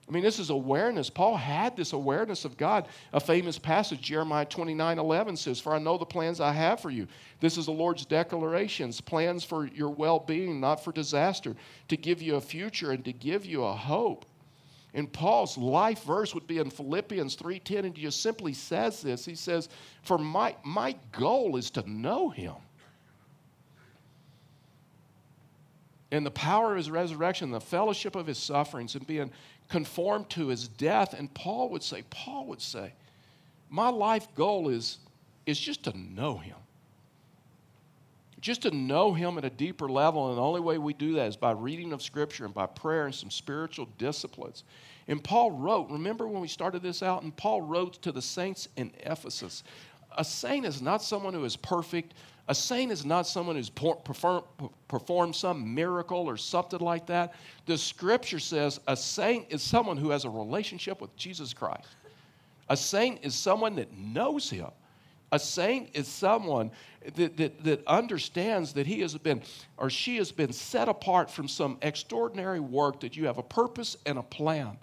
I 0.08 0.12
mean, 0.12 0.24
this 0.24 0.38
is 0.38 0.52
awareness. 0.52 1.10
Paul 1.10 1.36
had 1.36 1.76
this 1.76 1.94
awareness 1.94 2.46
of 2.46 2.58
God. 2.58 2.88
A 3.14 3.20
famous 3.20 3.58
passage, 3.58 4.02
Jeremiah 4.02 4.46
29 4.46 5.00
11 5.00 5.36
says, 5.36 5.60
For 5.60 5.74
I 5.74 5.80
know 5.80 5.98
the 5.98 6.06
plans 6.06 6.40
I 6.40 6.52
have 6.52 6.80
for 6.80 6.92
you. 6.92 7.08
This 7.40 7.58
is 7.58 7.66
the 7.66 7.72
Lord's 7.72 8.06
declarations 8.06 9.02
plans 9.02 9.44
for 9.44 9.66
your 9.66 9.90
well 9.90 10.20
being, 10.20 10.60
not 10.60 10.84
for 10.84 10.92
disaster, 10.92 11.56
to 11.88 11.98
give 11.98 12.22
you 12.22 12.36
a 12.36 12.42
future 12.42 12.92
and 12.92 13.04
to 13.04 13.14
give 13.14 13.46
you 13.46 13.64
a 13.64 13.74
hope. 13.74 14.26
And 14.94 15.12
Paul's 15.12 15.58
life 15.58 16.04
verse 16.04 16.36
would 16.36 16.48
be 16.48 16.60
in 16.60 16.70
Philippians 16.70 17.36
3:10, 17.36 17.86
and 17.86 17.98
he 17.98 18.04
just 18.04 18.22
simply 18.22 18.54
says 18.54 19.02
this. 19.02 19.26
He 19.26 19.36
says, 19.36 19.70
For 20.04 20.20
my, 20.20 20.56
my 20.64 20.96
goal 21.12 21.58
is 21.58 21.72
to 21.72 21.90
know 21.90 22.30
him. 22.30 22.54
And 26.12 26.26
the 26.26 26.32
power 26.32 26.72
of 26.72 26.78
his 26.78 26.90
resurrection, 26.90 27.52
the 27.52 27.60
fellowship 27.60 28.16
of 28.16 28.28
his 28.28 28.38
sufferings, 28.38 28.96
and 28.96 29.06
being 29.06 29.32
conformed 29.70 30.30
to 30.32 30.48
his 30.48 30.68
death. 30.68 31.14
And 31.14 31.34
Paul 31.34 31.70
would 31.70 31.84
say, 31.84 32.04
Paul 32.10 32.48
would 32.48 32.62
say, 32.62 32.94
My 33.70 33.90
life 33.90 34.28
goal 34.36 34.70
is, 34.70 35.00
is 35.46 35.60
just 35.60 35.84
to 35.86 35.98
know 35.98 36.38
him 36.38 36.56
just 38.46 38.62
to 38.62 38.70
know 38.70 39.12
Him 39.12 39.40
at 39.40 39.44
a 39.44 39.50
deeper 39.50 39.90
level. 39.90 40.30
And 40.30 40.38
the 40.38 40.42
only 40.42 40.62
way 40.62 40.78
we 40.78 40.94
do 40.94 41.14
that 41.14 41.28
is 41.30 41.36
by 41.36 41.50
reading 41.50 41.92
of 41.94 42.04
Scripture 42.04 42.46
and 42.46 42.54
by 42.54 42.68
prayer 42.68 43.06
and 43.06 43.16
some 43.16 43.32
spiritual 43.32 43.88
disciplines. 43.98 44.66
And 45.08 45.24
Paul 45.24 45.50
wrote, 45.50 45.90
remember 45.90 46.28
when 46.28 46.42
we 46.42 46.48
started 46.48 46.84
this 46.84 47.02
out? 47.02 47.24
And 47.24 47.36
Paul 47.36 47.62
wrote 47.62 47.94
to 48.04 48.12
the 48.12 48.22
saints 48.22 48.68
in 48.78 48.92
Ephesus. 49.00 49.64
A 50.16 50.24
saint 50.24 50.64
is 50.64 50.80
not 50.80 51.02
someone 51.02 51.34
who 51.34 51.44
is 51.44 51.56
perfect. 51.56 52.14
A 52.48 52.54
saint 52.54 52.92
is 52.92 53.06
not 53.06 53.26
someone 53.26 53.56
who's 53.56 53.70
perform, 53.70 54.44
performed 54.88 55.36
some 55.36 55.74
miracle 55.74 56.30
or 56.30 56.38
something 56.38 56.80
like 56.80 57.08
that. 57.08 57.34
The 57.66 57.78
scripture 57.78 58.40
says 58.40 58.80
a 58.88 58.96
saint 58.96 59.48
is 59.50 59.64
someone 59.64 59.98
who 59.98 60.12
has 60.12 60.26
a 60.26 60.30
relationship 60.30 61.02
with 61.02 61.16
Jesus 61.16 61.54
Christ. 61.54 61.88
A 62.70 62.78
saint 62.78 63.20
is 63.24 63.34
someone 63.34 63.76
that 63.78 63.96
knows 63.98 64.50
him. 64.50 64.70
A 65.32 65.40
saint 65.40 65.90
is 65.94 66.08
someone 66.08 66.72
that, 67.16 67.36
that, 67.38 67.64
that 67.64 67.88
understands 67.88 68.74
that 68.74 68.86
he 68.86 69.02
has 69.02 69.18
been 69.18 69.42
or 69.78 69.90
she 69.90 70.18
has 70.18 70.32
been 70.32 70.54
set 70.54 70.88
apart 70.88 71.32
from 71.32 71.48
some 71.48 71.78
extraordinary 71.82 72.60
work, 72.60 73.00
that 73.00 73.18
you 73.18 73.26
have 73.26 73.40
a 73.40 73.44
purpose 73.44 73.98
and 74.06 74.20
a 74.20 74.24
plan. 74.24 74.78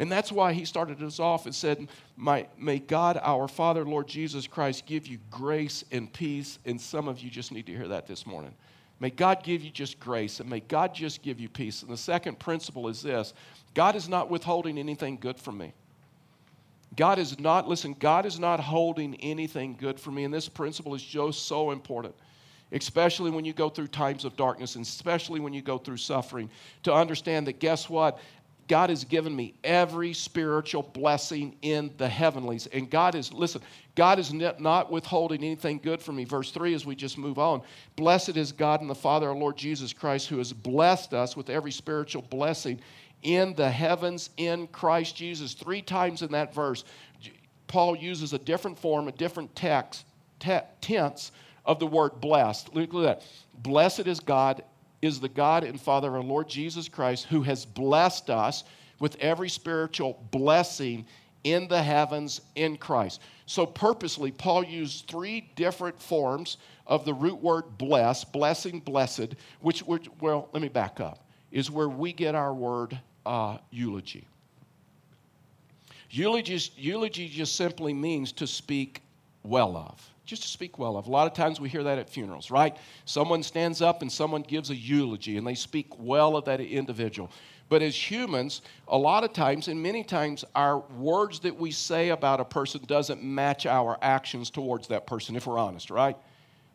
And 0.00 0.10
that's 0.10 0.32
why 0.32 0.54
he 0.54 0.64
started 0.64 1.02
us 1.02 1.20
off 1.20 1.44
and 1.44 1.54
said, 1.54 1.86
May 2.16 2.78
God, 2.78 3.20
our 3.22 3.46
Father, 3.46 3.84
Lord 3.84 4.08
Jesus 4.08 4.46
Christ, 4.46 4.86
give 4.86 5.06
you 5.06 5.18
grace 5.30 5.84
and 5.92 6.10
peace. 6.10 6.58
And 6.64 6.80
some 6.80 7.06
of 7.06 7.20
you 7.20 7.28
just 7.30 7.52
need 7.52 7.66
to 7.66 7.76
hear 7.76 7.86
that 7.86 8.06
this 8.06 8.26
morning. 8.26 8.54
May 8.98 9.10
God 9.10 9.42
give 9.44 9.62
you 9.62 9.70
just 9.70 10.00
grace 10.00 10.40
and 10.40 10.48
may 10.48 10.60
God 10.60 10.94
just 10.94 11.22
give 11.22 11.38
you 11.38 11.50
peace. 11.50 11.82
And 11.82 11.90
the 11.90 11.98
second 11.98 12.38
principle 12.38 12.88
is 12.88 13.02
this 13.02 13.34
God 13.74 13.94
is 13.94 14.08
not 14.08 14.30
withholding 14.30 14.78
anything 14.78 15.18
good 15.20 15.38
from 15.38 15.58
me. 15.58 15.74
God 16.96 17.18
is 17.18 17.38
not, 17.38 17.68
listen, 17.68 17.94
God 17.98 18.24
is 18.24 18.40
not 18.40 18.58
holding 18.58 19.14
anything 19.16 19.76
good 19.78 20.00
for 20.00 20.10
me. 20.10 20.24
And 20.24 20.32
this 20.32 20.48
principle 20.48 20.94
is 20.94 21.02
just 21.02 21.46
so 21.46 21.72
important, 21.72 22.14
especially 22.72 23.30
when 23.30 23.44
you 23.44 23.52
go 23.52 23.68
through 23.68 23.88
times 23.88 24.24
of 24.24 24.34
darkness 24.34 24.76
and 24.76 24.84
especially 24.84 25.40
when 25.40 25.52
you 25.52 25.62
go 25.62 25.76
through 25.76 25.98
suffering, 25.98 26.50
to 26.84 26.92
understand 26.92 27.46
that 27.46 27.60
guess 27.60 27.88
what? 27.88 28.18
God 28.70 28.88
has 28.90 29.02
given 29.02 29.34
me 29.34 29.54
every 29.64 30.12
spiritual 30.12 30.84
blessing 30.84 31.56
in 31.60 31.90
the 31.96 32.08
heavenlies. 32.08 32.68
And 32.68 32.88
God 32.88 33.16
is, 33.16 33.32
listen, 33.32 33.62
God 33.96 34.20
is 34.20 34.32
not 34.32 34.92
withholding 34.92 35.42
anything 35.42 35.80
good 35.82 36.00
from 36.00 36.14
me. 36.14 36.24
Verse 36.24 36.52
3, 36.52 36.74
as 36.74 36.86
we 36.86 36.94
just 36.94 37.18
move 37.18 37.36
on 37.36 37.62
Blessed 37.96 38.36
is 38.36 38.52
God 38.52 38.80
and 38.80 38.88
the 38.88 38.94
Father, 38.94 39.28
our 39.28 39.34
Lord 39.34 39.56
Jesus 39.56 39.92
Christ, 39.92 40.28
who 40.28 40.38
has 40.38 40.52
blessed 40.52 41.12
us 41.12 41.36
with 41.36 41.50
every 41.50 41.72
spiritual 41.72 42.22
blessing 42.22 42.80
in 43.24 43.56
the 43.56 43.68
heavens 43.68 44.30
in 44.36 44.68
Christ 44.68 45.16
Jesus. 45.16 45.54
Three 45.54 45.82
times 45.82 46.22
in 46.22 46.30
that 46.30 46.54
verse, 46.54 46.84
Paul 47.66 47.96
uses 47.96 48.34
a 48.34 48.38
different 48.38 48.78
form, 48.78 49.08
a 49.08 49.12
different 49.12 49.56
text, 49.56 50.06
te- 50.38 50.60
tense 50.80 51.32
of 51.64 51.80
the 51.80 51.88
word 51.88 52.20
blessed. 52.20 52.72
Look 52.72 52.94
at 52.94 53.02
that. 53.02 53.22
Blessed 53.64 54.06
is 54.06 54.20
God, 54.20 54.62
is 55.02 55.20
the 55.20 55.28
God 55.28 55.64
and 55.64 55.80
Father 55.80 56.08
of 56.08 56.14
our 56.14 56.22
Lord 56.22 56.48
Jesus 56.48 56.88
Christ, 56.88 57.26
who 57.26 57.42
has 57.42 57.64
blessed 57.64 58.30
us 58.30 58.64
with 58.98 59.16
every 59.16 59.48
spiritual 59.48 60.22
blessing 60.30 61.06
in 61.44 61.68
the 61.68 61.82
heavens 61.82 62.40
in 62.54 62.76
Christ. 62.76 63.20
So, 63.46 63.64
purposely, 63.64 64.30
Paul 64.30 64.64
used 64.64 65.06
three 65.08 65.50
different 65.56 66.00
forms 66.00 66.58
of 66.86 67.04
the 67.04 67.14
root 67.14 67.42
word 67.42 67.78
bless, 67.78 68.24
blessing, 68.24 68.80
blessed, 68.80 69.34
which, 69.60 69.80
which 69.80 70.08
well, 70.20 70.48
let 70.52 70.62
me 70.62 70.68
back 70.68 71.00
up, 71.00 71.24
is 71.50 71.70
where 71.70 71.88
we 71.88 72.12
get 72.12 72.34
our 72.34 72.52
word 72.52 72.98
uh, 73.24 73.58
eulogy. 73.70 74.26
Eulogy, 76.10 76.60
eulogy 76.76 77.28
just 77.28 77.56
simply 77.56 77.94
means 77.94 78.32
to 78.32 78.46
speak 78.46 79.02
well 79.42 79.76
of. 79.76 80.10
Just 80.30 80.42
to 80.42 80.48
speak 80.48 80.78
well 80.78 80.96
of. 80.96 81.08
A 81.08 81.10
lot 81.10 81.26
of 81.26 81.32
times 81.32 81.58
we 81.58 81.68
hear 81.68 81.82
that 81.82 81.98
at 81.98 82.08
funerals, 82.08 82.52
right? 82.52 82.76
Someone 83.04 83.42
stands 83.42 83.82
up 83.82 84.00
and 84.00 84.12
someone 84.12 84.42
gives 84.42 84.70
a 84.70 84.76
eulogy 84.76 85.38
and 85.38 85.44
they 85.44 85.56
speak 85.56 85.88
well 85.98 86.36
of 86.36 86.44
that 86.44 86.60
individual. 86.60 87.32
But 87.68 87.82
as 87.82 87.96
humans, 87.96 88.62
a 88.86 88.96
lot 88.96 89.24
of 89.24 89.32
times 89.32 89.66
and 89.66 89.82
many 89.82 90.04
times, 90.04 90.44
our 90.54 90.78
words 90.78 91.40
that 91.40 91.56
we 91.56 91.72
say 91.72 92.10
about 92.10 92.38
a 92.38 92.44
person 92.44 92.80
doesn't 92.86 93.24
match 93.24 93.66
our 93.66 93.98
actions 94.02 94.50
towards 94.50 94.86
that 94.86 95.04
person, 95.04 95.34
if 95.34 95.48
we're 95.48 95.58
honest, 95.58 95.90
right? 95.90 96.16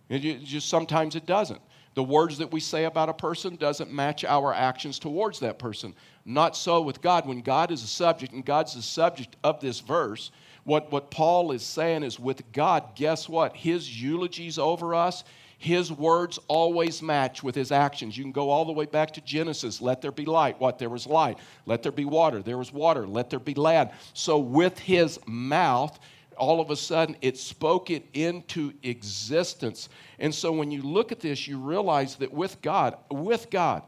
It 0.10 0.44
just 0.44 0.68
sometimes 0.68 1.16
it 1.16 1.26
doesn't. 1.26 1.62
The 1.94 2.04
words 2.04 2.38
that 2.40 2.52
we 2.52 2.60
say 2.60 2.84
about 2.84 3.08
a 3.08 3.14
person 3.14 3.56
doesn't 3.56 3.90
match 3.90 4.26
our 4.26 4.54
actions 4.54 5.00
towards 5.00 5.40
that 5.40 5.60
person. 5.60 5.96
Not 6.26 6.58
so 6.58 6.82
with 6.82 7.02
God. 7.02 7.26
When 7.26 7.40
God 7.40 7.72
is 7.72 7.84
a 7.84 7.88
subject, 7.88 8.34
and 8.34 8.44
God's 8.44 8.76
the 8.76 8.82
subject 8.82 9.38
of 9.46 9.62
this 9.62 9.80
verse, 9.80 10.32
what, 10.66 10.92
what 10.92 11.12
Paul 11.12 11.52
is 11.52 11.64
saying 11.64 12.04
is 12.04 12.20
with 12.20 12.52
God, 12.52 12.96
guess 12.96 13.30
what? 13.30 13.56
His 13.56 14.02
eulogies 14.02 14.58
over 14.58 14.96
us, 14.96 15.24
his 15.60 15.92
words 15.92 16.40
always 16.48 17.02
match 17.02 17.44
with 17.44 17.56
his 17.56 17.72
actions. 17.72 18.18
You 18.18 18.24
can 18.24 18.32
go 18.32 18.50
all 18.50 18.66
the 18.66 18.74
way 18.74 18.86
back 18.86 19.12
to 19.14 19.22
Genesis. 19.22 19.80
Let 19.80 20.02
there 20.02 20.12
be 20.12 20.26
light. 20.26 20.60
What? 20.60 20.80
There 20.80 20.90
was 20.90 21.08
light. 21.08 21.38
Let 21.66 21.84
there 21.84 21.92
be 21.92 22.04
water. 22.04 22.42
There 22.42 22.58
was 22.58 22.74
water. 22.74 23.08
Let 23.08 23.30
there 23.30 23.40
be 23.40 23.54
land. 23.54 23.92
So 24.14 24.38
with 24.38 24.78
his 24.80 25.20
mouth, 25.28 25.98
all 26.36 26.60
of 26.60 26.72
a 26.72 26.76
sudden 26.76 27.16
it 27.22 27.38
spoke 27.38 27.90
it 27.90 28.06
into 28.14 28.74
existence. 28.84 29.88
And 30.20 30.34
so 30.34 30.52
when 30.52 30.72
you 30.72 30.82
look 30.82 31.12
at 31.12 31.20
this, 31.20 31.48
you 31.48 31.60
realize 31.60 32.16
that 32.18 32.34
with 32.34 32.62
God, 32.62 32.98
with 33.10 33.50
God, 33.50 33.84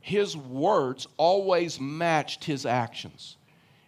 his 0.00 0.36
words 0.36 1.06
always 1.16 1.80
matched 1.80 2.44
his 2.44 2.66
actions. 2.66 3.36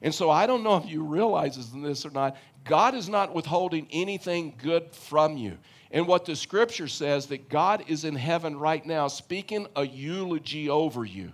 And 0.02 0.12
so 0.12 0.28
I 0.30 0.46
don't 0.46 0.64
know 0.64 0.76
if 0.76 0.86
you 0.86 1.04
realize 1.04 1.72
this 1.72 2.04
or 2.04 2.10
not. 2.10 2.36
God 2.64 2.94
is 2.94 3.08
not 3.08 3.34
withholding 3.34 3.88
anything 3.92 4.54
good 4.58 4.90
from 4.90 5.36
you. 5.36 5.56
And 5.92 6.06
what 6.06 6.24
the 6.24 6.34
scripture 6.34 6.88
says 6.88 7.26
that 7.26 7.48
God 7.48 7.84
is 7.86 8.04
in 8.04 8.16
heaven 8.16 8.58
right 8.58 8.84
now 8.84 9.08
speaking 9.08 9.66
a 9.76 9.86
eulogy 9.86 10.68
over 10.68 11.04
you. 11.04 11.32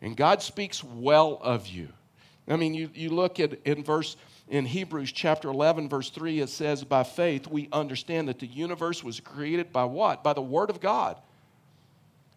And 0.00 0.16
God 0.16 0.42
speaks 0.42 0.84
well 0.84 1.38
of 1.42 1.66
you. 1.66 1.88
I 2.46 2.56
mean, 2.56 2.74
you, 2.74 2.90
you 2.94 3.10
look 3.10 3.40
at 3.40 3.54
in 3.64 3.82
verse 3.82 4.16
in 4.48 4.66
Hebrews 4.66 5.10
chapter 5.10 5.48
11, 5.48 5.88
verse 5.88 6.10
3, 6.10 6.40
it 6.40 6.50
says, 6.50 6.84
By 6.84 7.02
faith 7.02 7.46
we 7.46 7.68
understand 7.72 8.28
that 8.28 8.38
the 8.38 8.46
universe 8.46 9.02
was 9.02 9.18
created 9.18 9.72
by 9.72 9.84
what? 9.84 10.22
By 10.22 10.34
the 10.34 10.42
Word 10.42 10.68
of 10.68 10.80
God. 10.80 11.16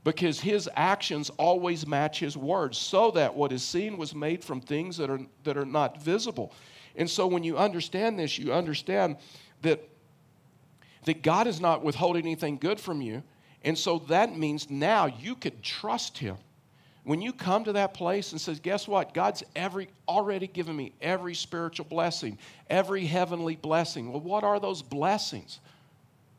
Because 0.08 0.39
his 0.39 0.70
actions 0.74 1.30
always 1.32 1.86
match 1.86 2.22
his 2.22 2.38
words, 2.38 2.78
so 2.78 3.12
that 3.12 3.36
what 3.36 3.52
is 3.52 3.62
seen 3.62 3.98
was 3.98 4.15
made 4.15 4.41
from 4.41 4.62
things 4.62 4.96
that 4.96 5.10
are, 5.10 5.20
that 5.43 5.58
are 5.58 5.65
not 5.65 6.02
visible. 6.02 6.54
And 6.96 7.10
so 7.10 7.28
when 7.28 7.43
you 7.43 7.58
understand 7.58 8.17
this, 8.17 8.38
you 8.38 8.54
understand 8.54 9.17
that, 9.63 9.86
that 11.04 11.24
God 11.24 11.46
is 11.46 11.60
not 11.60 11.84
withholding 11.84 12.24
anything 12.24 12.56
good 12.56 12.80
from 12.80 13.02
you. 13.02 13.22
And 13.65 13.78
so 13.78 14.00
that 14.08 14.38
means 14.38 14.70
now 14.70 15.08
you 15.08 15.36
can 15.36 15.60
trust 15.62 16.17
him 16.17 16.38
when 17.04 17.22
you 17.22 17.34
come 17.34 17.65
to 17.65 17.74
that 17.74 17.93
place 17.93 18.32
and 18.32 18.39
says, 18.39 18.62
guess 18.62 18.88
what? 18.88 19.13
God's 19.13 19.43
every 19.58 19.89
already 20.08 20.48
given 20.48 20.78
me 20.78 20.93
every 21.02 21.36
spiritual 21.36 21.86
blessing, 21.86 22.38
every 22.70 23.06
heavenly 23.06 23.58
blessing. 23.58 24.10
Well, 24.10 24.22
what 24.22 24.46
are 24.46 24.62
those 24.62 24.82
blessings? 24.82 25.60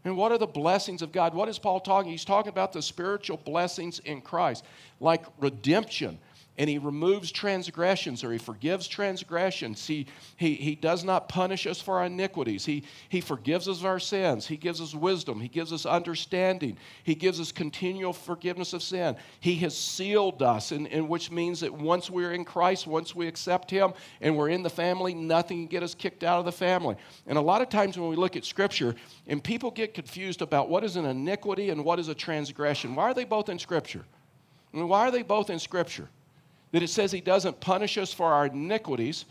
And 0.08 0.16
what 0.16 0.32
are 0.32 0.38
the 0.38 0.46
blessings 0.46 1.02
of 1.02 1.12
God? 1.12 1.34
What 1.34 1.50
is 1.50 1.58
Paul 1.58 1.80
talking? 1.80 2.10
He's 2.10 2.24
talking 2.24 2.48
about 2.48 2.72
the 2.72 2.80
spiritual 2.80 3.36
blessings 3.36 3.98
in 3.98 4.22
Christ, 4.22 4.64
like 5.00 5.26
redemption, 5.38 6.18
and 6.58 6.68
he 6.68 6.76
removes 6.76 7.30
transgressions 7.30 8.24
or 8.24 8.32
he 8.32 8.38
forgives 8.38 8.88
transgressions. 8.88 9.86
He, 9.86 10.06
he, 10.36 10.54
he 10.54 10.74
does 10.74 11.04
not 11.04 11.28
punish 11.28 11.68
us 11.68 11.80
for 11.80 11.98
our 11.98 12.06
iniquities. 12.06 12.64
He, 12.64 12.82
he 13.08 13.20
forgives 13.20 13.68
us 13.68 13.84
our 13.84 14.00
sins. 14.00 14.44
He 14.44 14.56
gives 14.56 14.80
us 14.80 14.92
wisdom. 14.92 15.40
He 15.40 15.46
gives 15.46 15.72
us 15.72 15.86
understanding. 15.86 16.76
He 17.04 17.14
gives 17.14 17.38
us 17.38 17.52
continual 17.52 18.12
forgiveness 18.12 18.72
of 18.72 18.82
sin. 18.82 19.16
He 19.38 19.54
has 19.56 19.78
sealed 19.78 20.42
us, 20.42 20.72
and, 20.72 21.08
which 21.08 21.30
means 21.30 21.60
that 21.60 21.72
once 21.72 22.10
we're 22.10 22.32
in 22.32 22.44
Christ, 22.44 22.88
once 22.88 23.14
we 23.14 23.28
accept 23.28 23.70
Him 23.70 23.92
and 24.20 24.36
we're 24.36 24.48
in 24.48 24.64
the 24.64 24.70
family, 24.70 25.14
nothing 25.14 25.58
can 25.58 25.66
get 25.68 25.84
us 25.84 25.94
kicked 25.94 26.24
out 26.24 26.40
of 26.40 26.44
the 26.44 26.52
family. 26.52 26.96
And 27.28 27.38
a 27.38 27.42
lot 27.42 27.62
of 27.62 27.68
times 27.68 27.96
when 27.96 28.10
we 28.10 28.16
look 28.16 28.36
at 28.36 28.44
Scripture, 28.44 28.96
and 29.28 29.42
people 29.42 29.70
get 29.70 29.94
confused 29.94 30.42
about 30.42 30.68
what 30.68 30.82
is 30.82 30.96
an 30.96 31.04
iniquity 31.04 31.70
and 31.70 31.84
what 31.84 32.00
is 32.00 32.08
a 32.08 32.14
transgression. 32.14 32.96
Why 32.96 33.04
are 33.04 33.14
they 33.14 33.24
both 33.24 33.48
in 33.48 33.60
Scripture? 33.60 34.04
I 34.74 34.76
mean, 34.76 34.88
why 34.88 35.06
are 35.06 35.12
they 35.12 35.22
both 35.22 35.50
in 35.50 35.60
Scripture? 35.60 36.08
That 36.72 36.83
it 36.83 36.88
says 36.88 37.12
he 37.12 37.20
doesn't 37.20 37.61
punish 37.61 37.98
us 37.98 38.12
for 38.12 38.33
our 38.33 38.46
iniquities, 38.46 39.24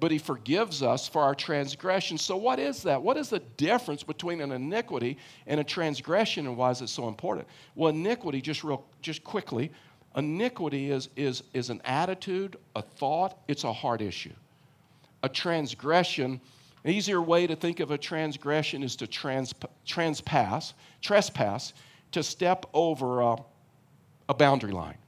but 0.00 0.10
he 0.10 0.18
forgives 0.18 0.82
us 0.82 1.08
for 1.08 1.22
our 1.22 1.34
transgressions. 1.34 2.22
So, 2.22 2.36
what 2.36 2.58
is 2.58 2.82
that? 2.82 3.00
What 3.00 3.16
is 3.16 3.30
the 3.30 3.40
difference 3.56 4.02
between 4.02 4.40
an 4.40 4.52
iniquity 4.52 5.18
and 5.46 5.60
a 5.60 5.64
transgression, 5.64 6.46
and 6.46 6.56
why 6.56 6.70
is 6.70 6.80
it 6.80 6.88
so 6.88 7.08
important? 7.08 7.46
Well, 7.74 7.90
iniquity, 7.90 8.40
just 8.40 8.64
real, 8.64 8.84
just 9.02 9.22
quickly, 9.22 9.70
Iniquity 10.16 10.90
is, 10.90 11.08
is, 11.16 11.42
is 11.52 11.70
an 11.70 11.80
attitude, 11.84 12.56
a 12.76 12.82
thought, 12.82 13.38
it's 13.48 13.64
a 13.64 13.72
heart 13.72 14.00
issue. 14.00 14.32
A 15.24 15.28
transgression, 15.28 16.40
an 16.84 16.90
easier 16.90 17.20
way 17.20 17.46
to 17.46 17.56
think 17.56 17.80
of 17.80 17.90
a 17.90 17.98
transgression 17.98 18.82
is 18.84 18.94
to 18.96 19.08
trans, 19.08 19.52
transpass, 19.86 20.74
trespass, 21.00 21.72
to 22.12 22.22
step 22.22 22.66
over 22.72 23.22
a, 23.22 23.36
a 24.28 24.34
boundary 24.34 24.70
line. 24.70 24.98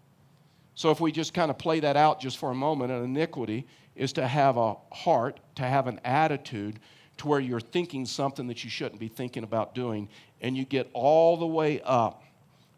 So 0.76 0.90
if 0.90 1.00
we 1.00 1.10
just 1.10 1.34
kind 1.34 1.50
of 1.50 1.58
play 1.58 1.80
that 1.80 1.96
out 1.96 2.20
just 2.20 2.36
for 2.36 2.50
a 2.50 2.54
moment, 2.54 2.92
an 2.92 3.02
iniquity 3.02 3.66
is 3.96 4.12
to 4.12 4.28
have 4.28 4.56
a 4.58 4.76
heart, 4.92 5.40
to 5.56 5.62
have 5.62 5.88
an 5.88 6.00
attitude 6.04 6.78
to 7.16 7.26
where 7.26 7.40
you're 7.40 7.60
thinking 7.60 8.04
something 8.04 8.46
that 8.46 8.62
you 8.62 8.68
shouldn't 8.68 9.00
be 9.00 9.08
thinking 9.08 9.42
about 9.42 9.74
doing, 9.74 10.08
and 10.42 10.54
you 10.56 10.66
get 10.66 10.88
all 10.92 11.38
the 11.38 11.46
way 11.46 11.80
up. 11.80 12.22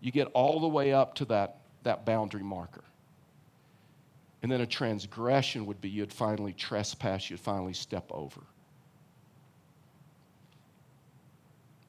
You 0.00 0.12
get 0.12 0.28
all 0.32 0.60
the 0.60 0.68
way 0.68 0.92
up 0.92 1.16
to 1.16 1.24
that 1.26 1.58
that 1.82 2.04
boundary 2.04 2.42
marker. 2.42 2.84
And 4.42 4.52
then 4.52 4.60
a 4.60 4.66
transgression 4.66 5.66
would 5.66 5.80
be 5.80 5.88
you'd 5.88 6.12
finally 6.12 6.52
trespass, 6.52 7.28
you'd 7.28 7.40
finally 7.40 7.72
step 7.72 8.04
over. 8.10 8.42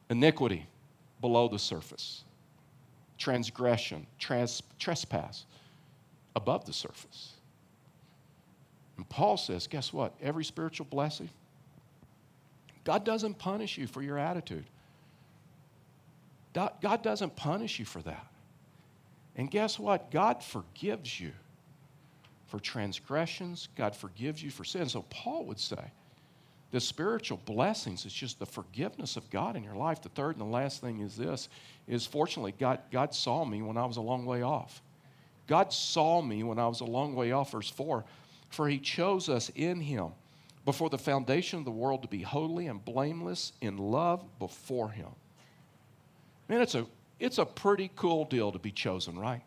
Iniquity, 0.09 0.65
below 1.21 1.47
the 1.47 1.59
surface. 1.59 2.23
Transgression, 3.19 4.07
trans, 4.17 4.63
trespass, 4.79 5.45
above 6.35 6.65
the 6.65 6.73
surface. 6.73 7.33
And 8.97 9.07
Paul 9.07 9.37
says, 9.37 9.67
guess 9.67 9.93
what? 9.93 10.13
Every 10.21 10.43
spiritual 10.43 10.87
blessing, 10.89 11.29
God 12.83 13.05
doesn't 13.05 13.37
punish 13.37 13.77
you 13.77 13.87
for 13.87 14.01
your 14.01 14.17
attitude. 14.17 14.65
God 16.53 17.03
doesn't 17.03 17.35
punish 17.35 17.79
you 17.79 17.85
for 17.85 18.01
that. 18.01 18.27
And 19.35 19.49
guess 19.49 19.79
what? 19.79 20.11
God 20.11 20.43
forgives 20.43 21.19
you 21.19 21.31
for 22.47 22.59
transgressions, 22.59 23.69
God 23.77 23.95
forgives 23.95 24.41
you 24.41 24.49
for 24.49 24.63
sin. 24.63 24.89
So 24.89 25.03
Paul 25.09 25.45
would 25.45 25.59
say, 25.59 25.91
the 26.71 26.79
spiritual 26.79 27.39
blessings 27.45 28.05
is 28.05 28.13
just 28.13 28.39
the 28.39 28.45
forgiveness 28.45 29.17
of 29.17 29.29
God 29.29 29.55
in 29.55 29.63
your 29.63 29.75
life. 29.75 30.01
The 30.01 30.09
third 30.09 30.35
and 30.35 30.41
the 30.41 30.51
last 30.51 30.81
thing 30.81 30.99
is 30.99 31.15
this 31.15 31.49
is 31.87 32.05
fortunately 32.05 32.53
God, 32.59 32.79
God 32.91 33.13
saw 33.13 33.45
me 33.45 33.61
when 33.61 33.77
I 33.77 33.85
was 33.85 33.97
a 33.97 34.01
long 34.01 34.25
way 34.25 34.41
off. 34.41 34.81
God 35.49 35.73
saw 35.73 36.21
me 36.21 36.43
when 36.43 36.59
I 36.59 36.67
was 36.67 36.81
a 36.81 36.85
long 36.85 37.15
way 37.15 37.31
off, 37.31 37.53
verse 37.53 37.71
4, 37.71 38.05
for 38.49 38.69
he 38.69 38.77
chose 38.77 39.29
us 39.29 39.49
in 39.55 39.81
him 39.81 40.09
before 40.63 40.91
the 40.91 40.97
foundation 40.99 41.57
of 41.57 41.65
the 41.65 41.71
world 41.71 42.03
to 42.03 42.07
be 42.07 42.21
holy 42.21 42.67
and 42.67 42.85
blameless 42.85 43.53
in 43.59 43.77
love 43.77 44.23
before 44.37 44.89
him. 44.89 45.09
Man, 46.47 46.61
it's 46.61 46.75
a 46.75 46.85
it's 47.19 47.39
a 47.39 47.45
pretty 47.45 47.89
cool 47.95 48.25
deal 48.25 48.51
to 48.51 48.59
be 48.59 48.71
chosen, 48.71 49.17
right? 49.17 49.41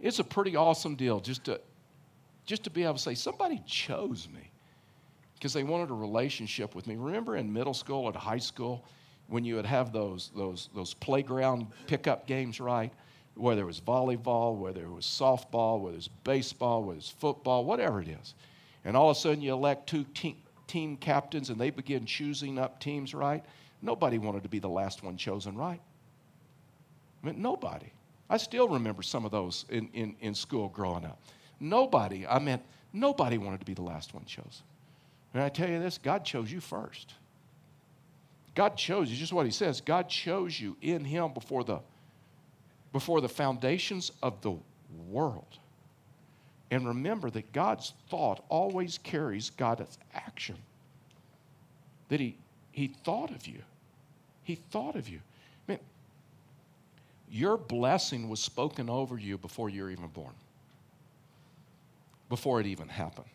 It's 0.00 0.20
a 0.20 0.24
pretty 0.24 0.54
awesome 0.54 0.94
deal 0.94 1.18
just 1.18 1.44
to, 1.44 1.60
just 2.46 2.62
to 2.64 2.70
be 2.70 2.84
able 2.84 2.94
to 2.94 3.00
say, 3.00 3.14
somebody 3.14 3.60
chose 3.66 4.28
me 4.32 4.52
because 5.34 5.52
they 5.52 5.64
wanted 5.64 5.90
a 5.90 5.94
relationship 5.94 6.76
with 6.76 6.86
me. 6.86 6.94
Remember 6.96 7.36
in 7.36 7.52
middle 7.52 7.74
school 7.74 8.04
or 8.04 8.12
high 8.12 8.38
school 8.38 8.84
when 9.26 9.44
you 9.44 9.56
would 9.56 9.66
have 9.66 9.92
those, 9.92 10.30
those, 10.34 10.70
those 10.74 10.94
playground 10.94 11.66
pickup 11.86 12.26
games, 12.26 12.60
right? 12.60 12.92
Whether 13.38 13.62
it 13.62 13.66
was 13.66 13.80
volleyball, 13.80 14.56
whether 14.56 14.82
it 14.82 14.90
was 14.90 15.06
softball, 15.06 15.80
whether 15.80 15.94
it 15.94 15.96
was 15.96 16.08
baseball, 16.24 16.82
whether 16.82 16.94
it 16.94 16.96
was 16.96 17.10
football, 17.10 17.64
whatever 17.64 18.00
it 18.02 18.08
is. 18.08 18.34
And 18.84 18.96
all 18.96 19.10
of 19.10 19.16
a 19.16 19.20
sudden 19.20 19.40
you 19.40 19.52
elect 19.52 19.88
two 19.88 20.04
te- 20.14 20.42
team 20.66 20.96
captains 20.96 21.50
and 21.50 21.60
they 21.60 21.70
begin 21.70 22.04
choosing 22.04 22.58
up 22.58 22.80
teams, 22.80 23.14
right? 23.14 23.44
Nobody 23.80 24.18
wanted 24.18 24.42
to 24.42 24.48
be 24.48 24.58
the 24.58 24.68
last 24.68 25.02
one 25.02 25.16
chosen, 25.16 25.56
right? 25.56 25.80
I 27.22 27.26
mean, 27.26 27.40
nobody. 27.40 27.90
I 28.30 28.36
still 28.36 28.68
remember 28.68 29.02
some 29.02 29.24
of 29.24 29.30
those 29.30 29.64
in, 29.68 29.88
in, 29.94 30.16
in 30.20 30.34
school 30.34 30.68
growing 30.68 31.04
up. 31.04 31.20
Nobody, 31.60 32.26
I 32.26 32.38
meant, 32.38 32.62
nobody 32.92 33.38
wanted 33.38 33.60
to 33.60 33.66
be 33.66 33.74
the 33.74 33.82
last 33.82 34.14
one 34.14 34.24
chosen. 34.24 34.64
And 35.34 35.42
I 35.42 35.48
tell 35.48 35.68
you 35.68 35.80
this 35.80 35.98
God 35.98 36.24
chose 36.24 36.50
you 36.50 36.60
first. 36.60 37.14
God 38.54 38.76
chose 38.76 39.10
you, 39.10 39.16
just 39.16 39.32
what 39.32 39.46
He 39.46 39.52
says. 39.52 39.80
God 39.80 40.08
chose 40.08 40.60
you 40.60 40.76
in 40.82 41.04
Him 41.04 41.32
before 41.32 41.64
the, 41.64 41.80
before 42.92 43.20
the 43.20 43.28
foundations 43.28 44.12
of 44.22 44.40
the 44.42 44.54
world. 45.08 45.58
And 46.70 46.86
remember 46.86 47.30
that 47.30 47.52
God's 47.52 47.94
thought 48.08 48.44
always 48.48 48.98
carries 48.98 49.50
God's 49.50 49.98
action. 50.12 50.56
That 52.08 52.20
He 52.20 52.36
he 52.78 52.86
thought 52.86 53.32
of 53.32 53.44
you. 53.48 53.60
He 54.44 54.54
thought 54.54 54.94
of 54.94 55.08
you. 55.08 55.18
Man, 55.66 55.80
your 57.28 57.56
blessing 57.56 58.28
was 58.28 58.38
spoken 58.38 58.88
over 58.88 59.18
you 59.18 59.36
before 59.36 59.68
you 59.68 59.82
were 59.82 59.90
even 59.90 60.06
born, 60.06 60.34
before 62.28 62.60
it 62.60 62.68
even 62.68 62.88
happened. 62.88 63.26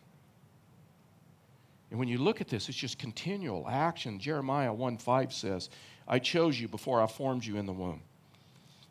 And 1.90 1.98
when 1.98 2.08
you 2.08 2.16
look 2.16 2.40
at 2.40 2.48
this, 2.48 2.70
it's 2.70 2.78
just 2.78 2.98
continual 2.98 3.68
action. 3.68 4.18
Jeremiah 4.18 4.72
1 4.72 4.96
5 4.96 5.30
says, 5.34 5.68
I 6.08 6.18
chose 6.18 6.58
you 6.58 6.66
before 6.66 7.02
I 7.02 7.06
formed 7.06 7.44
you 7.44 7.58
in 7.58 7.66
the 7.66 7.72
womb. 7.74 8.00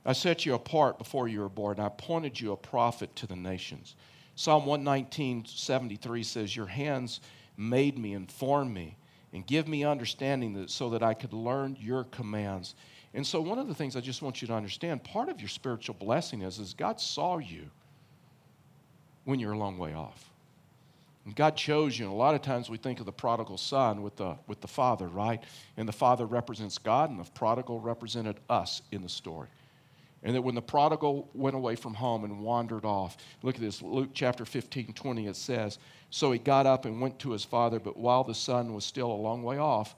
I 0.05 0.13
set 0.13 0.45
you 0.45 0.53
apart 0.53 0.97
before 0.97 1.27
you 1.27 1.39
were 1.39 1.49
born. 1.49 1.79
I 1.79 1.87
appointed 1.87 2.39
you 2.39 2.51
a 2.51 2.57
prophet 2.57 3.15
to 3.17 3.27
the 3.27 3.35
nations. 3.35 3.95
Psalm 4.35 4.65
119 4.65 5.45
73 5.45 6.23
says, 6.23 6.55
Your 6.55 6.65
hands 6.65 7.21
made 7.55 7.97
me 7.97 8.13
and 8.13 8.29
formed 8.31 8.73
me 8.73 8.97
and 9.31 9.45
give 9.45 9.67
me 9.67 9.83
understanding 9.83 10.53
that, 10.53 10.69
so 10.69 10.89
that 10.91 11.03
I 11.03 11.13
could 11.13 11.33
learn 11.33 11.77
your 11.79 12.03
commands. 12.05 12.75
And 13.13 13.25
so, 13.25 13.41
one 13.41 13.59
of 13.59 13.67
the 13.67 13.75
things 13.75 13.95
I 13.95 14.01
just 14.01 14.21
want 14.21 14.41
you 14.41 14.47
to 14.47 14.53
understand 14.53 15.03
part 15.03 15.29
of 15.29 15.39
your 15.39 15.49
spiritual 15.49 15.95
blessing 15.95 16.41
is, 16.41 16.59
is 16.59 16.73
God 16.73 16.99
saw 16.99 17.37
you 17.37 17.69
when 19.23 19.39
you're 19.39 19.53
a 19.53 19.57
long 19.57 19.77
way 19.77 19.93
off. 19.93 20.29
And 21.25 21.35
God 21.35 21.55
chose 21.55 21.97
you. 21.97 22.05
And 22.05 22.13
a 22.13 22.17
lot 22.17 22.35
of 22.35 22.41
times 22.41 22.69
we 22.69 22.77
think 22.77 22.99
of 22.99 23.05
the 23.05 23.13
prodigal 23.13 23.57
son 23.57 24.01
with 24.01 24.17
the, 24.17 24.35
with 24.47 24.59
the 24.59 24.67
father, 24.67 25.07
right? 25.07 25.41
And 25.77 25.87
the 25.87 25.93
father 25.93 26.25
represents 26.25 26.77
God, 26.77 27.09
and 27.09 27.19
the 27.19 27.31
prodigal 27.31 27.79
represented 27.79 28.39
us 28.49 28.81
in 28.91 29.01
the 29.01 29.09
story. 29.09 29.47
And 30.23 30.35
that 30.35 30.41
when 30.41 30.55
the 30.55 30.61
prodigal 30.61 31.29
went 31.33 31.55
away 31.55 31.75
from 31.75 31.93
home 31.93 32.23
and 32.23 32.39
wandered 32.39 32.85
off, 32.85 33.17
look 33.41 33.55
at 33.55 33.61
this, 33.61 33.81
Luke 33.81 34.11
chapter 34.13 34.45
15, 34.45 34.93
20, 34.93 35.27
it 35.27 35.35
says, 35.35 35.79
So 36.09 36.31
he 36.31 36.39
got 36.39 36.65
up 36.65 36.85
and 36.85 37.01
went 37.01 37.19
to 37.19 37.31
his 37.31 37.43
father, 37.43 37.79
but 37.79 37.97
while 37.97 38.23
the 38.23 38.33
son 38.33 38.73
was 38.73 38.85
still 38.85 39.11
a 39.11 39.13
long 39.13 39.43
way 39.43 39.57
off, 39.57 39.95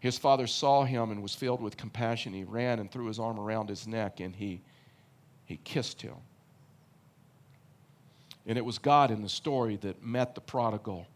his 0.00 0.18
father 0.18 0.48
saw 0.48 0.82
him 0.82 1.12
and 1.12 1.22
was 1.22 1.36
filled 1.36 1.62
with 1.62 1.76
compassion. 1.76 2.32
He 2.32 2.42
ran 2.42 2.80
and 2.80 2.90
threw 2.90 3.06
his 3.06 3.20
arm 3.20 3.38
around 3.38 3.68
his 3.68 3.86
neck 3.86 4.18
and 4.18 4.34
he, 4.34 4.60
he 5.44 5.58
kissed 5.58 6.02
him. 6.02 6.16
And 8.44 8.58
it 8.58 8.64
was 8.64 8.78
God 8.78 9.12
in 9.12 9.22
the 9.22 9.28
story 9.28 9.76
that 9.76 10.04
met 10.04 10.34
the 10.34 10.40
prodigal 10.40 11.06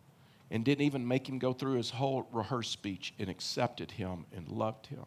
and 0.53 0.65
didn't 0.65 0.85
even 0.85 1.07
make 1.07 1.29
him 1.29 1.41
go 1.41 1.53
through 1.53 1.79
his 1.79 1.91
whole 1.91 2.29
rehearsed 2.31 2.71
speech 2.71 3.13
and 3.19 3.29
accepted 3.29 3.91
him 3.91 4.25
and 4.33 4.47
loved 4.47 4.87
him 4.87 5.05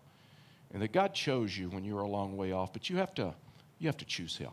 and 0.74 0.82
that 0.82 0.92
God 0.92 1.14
chose 1.14 1.58
you 1.58 1.70
when 1.70 1.84
you 1.84 1.96
were 1.96 2.02
a 2.02 2.08
long 2.08 2.38
way 2.38 2.52
off, 2.52 2.74
but 2.74 2.90
you 2.90 2.98
have 2.98 3.14
to, 3.16 3.34
you 3.80 3.88
have 3.88 3.98
to 3.98 4.06
choose 4.06 4.38
Him. 4.38 4.52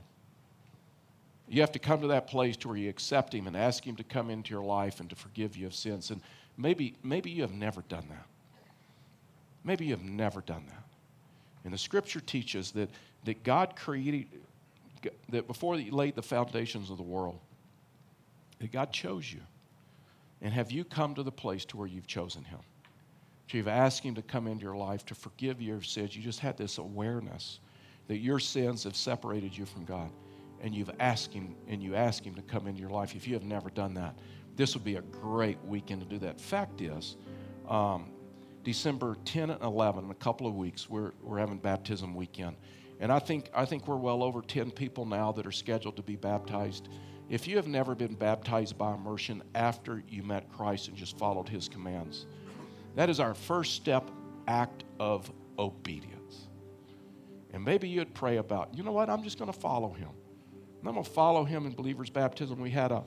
You 1.48 1.60
have 1.60 1.72
to 1.72 1.78
come 1.78 2.00
to 2.00 2.08
that 2.08 2.26
place 2.26 2.56
to 2.58 2.68
where 2.68 2.76
you 2.76 2.88
accept 2.88 3.34
Him 3.34 3.46
and 3.46 3.56
ask 3.56 3.86
Him 3.86 3.96
to 3.96 4.04
come 4.04 4.30
into 4.30 4.50
your 4.50 4.64
life 4.64 5.00
and 5.00 5.08
to 5.10 5.16
forgive 5.16 5.56
you 5.56 5.66
of 5.66 5.74
sins. 5.74 6.10
And 6.10 6.20
maybe, 6.56 6.96
maybe 7.02 7.30
you 7.30 7.42
have 7.42 7.52
never 7.52 7.82
done 7.82 8.04
that. 8.08 8.26
Maybe 9.62 9.86
you 9.86 9.92
have 9.92 10.04
never 10.04 10.40
done 10.40 10.64
that. 10.68 10.82
And 11.64 11.72
the 11.72 11.78
Scripture 11.78 12.20
teaches 12.20 12.70
that, 12.72 12.88
that 13.24 13.42
God 13.42 13.76
created, 13.76 14.26
that 15.28 15.46
before 15.46 15.76
He 15.76 15.90
laid 15.90 16.14
the 16.14 16.22
foundations 16.22 16.90
of 16.90 16.96
the 16.96 17.02
world, 17.02 17.38
that 18.60 18.72
God 18.72 18.92
chose 18.92 19.30
you. 19.30 19.40
And 20.40 20.52
have 20.52 20.70
you 20.70 20.84
come 20.84 21.14
to 21.14 21.22
the 21.22 21.32
place 21.32 21.64
to 21.66 21.76
where 21.76 21.86
you've 21.86 22.06
chosen 22.06 22.44
Him? 22.44 22.60
You've 23.54 23.68
asked 23.68 24.02
Him 24.02 24.14
to 24.14 24.22
come 24.22 24.46
into 24.46 24.64
your 24.64 24.76
life 24.76 25.04
to 25.06 25.14
forgive 25.14 25.60
your 25.60 25.82
sins. 25.82 26.16
You 26.16 26.22
just 26.22 26.40
had 26.40 26.56
this 26.56 26.78
awareness 26.78 27.60
that 28.08 28.18
your 28.18 28.38
sins 28.38 28.84
have 28.84 28.96
separated 28.96 29.56
you 29.56 29.66
from 29.66 29.84
God. 29.84 30.10
And 30.60 30.74
you've 30.74 30.90
asked 31.00 31.32
Him, 31.32 31.54
and 31.68 31.82
you 31.82 31.94
ask 31.94 32.24
Him 32.24 32.34
to 32.34 32.42
come 32.42 32.66
into 32.66 32.80
your 32.80 32.90
life. 32.90 33.14
If 33.14 33.28
you 33.28 33.34
have 33.34 33.44
never 33.44 33.70
done 33.70 33.94
that, 33.94 34.18
this 34.56 34.74
would 34.74 34.84
be 34.84 34.96
a 34.96 35.02
great 35.02 35.62
weekend 35.64 36.00
to 36.00 36.06
do 36.06 36.18
that. 36.20 36.40
Fact 36.40 36.80
is, 36.80 37.16
um, 37.68 38.10
December 38.64 39.16
10 39.24 39.50
and 39.50 39.62
11, 39.62 40.06
in 40.06 40.10
a 40.10 40.14
couple 40.14 40.46
of 40.46 40.54
weeks, 40.54 40.88
we're, 40.88 41.12
we're 41.22 41.38
having 41.38 41.58
baptism 41.58 42.14
weekend. 42.14 42.56
And 42.98 43.12
I 43.12 43.18
think, 43.18 43.50
I 43.54 43.64
think 43.64 43.86
we're 43.86 43.96
well 43.96 44.22
over 44.22 44.40
10 44.40 44.70
people 44.70 45.04
now 45.04 45.30
that 45.32 45.46
are 45.46 45.52
scheduled 45.52 45.96
to 45.96 46.02
be 46.02 46.16
baptized. 46.16 46.88
If 47.28 47.46
you 47.46 47.56
have 47.56 47.66
never 47.66 47.94
been 47.94 48.14
baptized 48.14 48.78
by 48.78 48.94
immersion 48.94 49.42
after 49.54 50.02
you 50.08 50.22
met 50.22 50.50
Christ 50.50 50.88
and 50.88 50.96
just 50.96 51.18
followed 51.18 51.48
his 51.48 51.68
commands, 51.68 52.26
that 52.96 53.08
is 53.08 53.20
our 53.20 53.34
first 53.34 53.74
step 53.74 54.10
act 54.48 54.84
of 54.98 55.30
obedience. 55.58 56.48
And 57.52 57.64
maybe 57.64 57.88
you'd 57.88 58.12
pray 58.14 58.38
about, 58.38 58.74
you 58.74 58.82
know 58.82 58.92
what, 58.92 59.08
I'm 59.08 59.22
just 59.22 59.38
going 59.38 59.52
to 59.52 59.58
follow 59.58 59.92
him. 59.92 60.08
I'm 60.84 60.92
going 60.92 61.04
to 61.04 61.10
follow 61.10 61.44
him 61.44 61.66
in 61.66 61.72
believer's 61.72 62.10
baptism. 62.10 62.60
We 62.60 62.70
had 62.70 62.92
a 62.92 63.04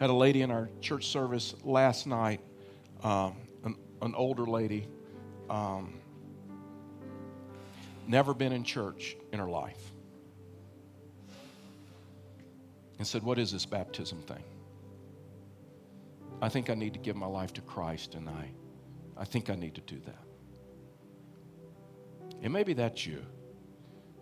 had 0.00 0.10
a 0.10 0.14
lady 0.14 0.42
in 0.42 0.50
our 0.50 0.68
church 0.80 1.06
service 1.06 1.54
last 1.62 2.06
night, 2.06 2.40
um, 3.02 3.36
an, 3.62 3.76
an, 4.02 4.14
older 4.16 4.44
lady. 4.44 4.88
Um, 5.48 5.94
never 8.08 8.34
been 8.34 8.52
in 8.52 8.64
church 8.64 9.16
in 9.32 9.38
her 9.38 9.48
life, 9.48 9.92
and 12.98 13.06
said, 13.06 13.22
What 13.22 13.38
is 13.38 13.52
this 13.52 13.64
baptism 13.64 14.20
thing? 14.22 14.42
I 16.42 16.48
think 16.48 16.70
I 16.70 16.74
need 16.74 16.92
to 16.94 16.98
give 16.98 17.16
my 17.16 17.26
life 17.26 17.52
to 17.54 17.60
Christ, 17.60 18.14
and 18.14 18.28
I, 18.28 18.50
I 19.16 19.24
think 19.24 19.50
I 19.50 19.54
need 19.54 19.74
to 19.74 19.80
do 19.80 20.00
that. 20.00 20.24
And 22.42 22.52
maybe 22.52 22.74
that's 22.74 23.06
you. 23.06 23.24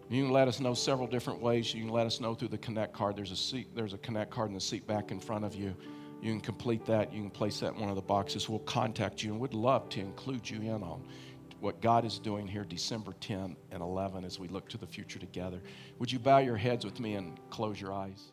You 0.09 0.25
can 0.25 0.33
let 0.33 0.47
us 0.47 0.61
know 0.61 0.75
several 0.75 1.07
different 1.07 1.41
ways. 1.41 1.75
You 1.75 1.85
can 1.85 1.93
let 1.93 2.07
us 2.07 2.21
know 2.21 2.35
through 2.35 2.49
the 2.49 2.59
Connect 2.59 2.93
card. 2.93 3.17
There's 3.17 3.31
a 3.31 3.37
seat, 3.37 3.75
there's 3.75 3.95
a 3.95 3.99
Connect 3.99 4.31
card 4.31 4.49
in 4.49 4.55
the 4.55 4.61
seat 4.61 4.87
back 4.87 5.11
in 5.11 5.19
front 5.19 5.45
of 5.45 5.55
you. 5.55 5.75
You 6.21 6.31
can 6.31 6.41
complete 6.41 6.87
that. 6.87 7.13
You 7.13 7.21
can 7.21 7.31
place 7.31 7.61
that 7.61 7.75
in 7.75 7.81
one 7.81 7.89
of 7.89 7.97
the 7.97 8.03
boxes. 8.03 8.49
We'll 8.49 8.61
contact 8.61 9.23
you 9.23 9.33
and 9.33 9.41
would 9.41 9.55
love 9.55 9.89
to 9.91 10.01
include 10.01 10.49
you 10.49 10.61
in 10.61 10.83
on 10.83 11.03
what 11.63 11.81
God 11.81 12.05
is 12.05 12.19
doing 12.19 12.47
here 12.47 12.65
December 12.65 13.13
10 13.21 13.57
and 13.71 13.83
11 13.83 14.25
as 14.25 14.39
we 14.39 14.49
look 14.49 14.69
to 14.69 14.77
the 14.79 14.87
future 14.87 15.19
together. 15.19 15.63
Would 15.99 16.11
you 16.11 16.19
bow 16.19 16.39
your 16.39 16.57
heads 16.57 16.85
with 16.85 16.99
me 17.01 17.15
and 17.15 17.39
close 17.51 17.81
your 17.81 17.93
eyes? 17.93 18.33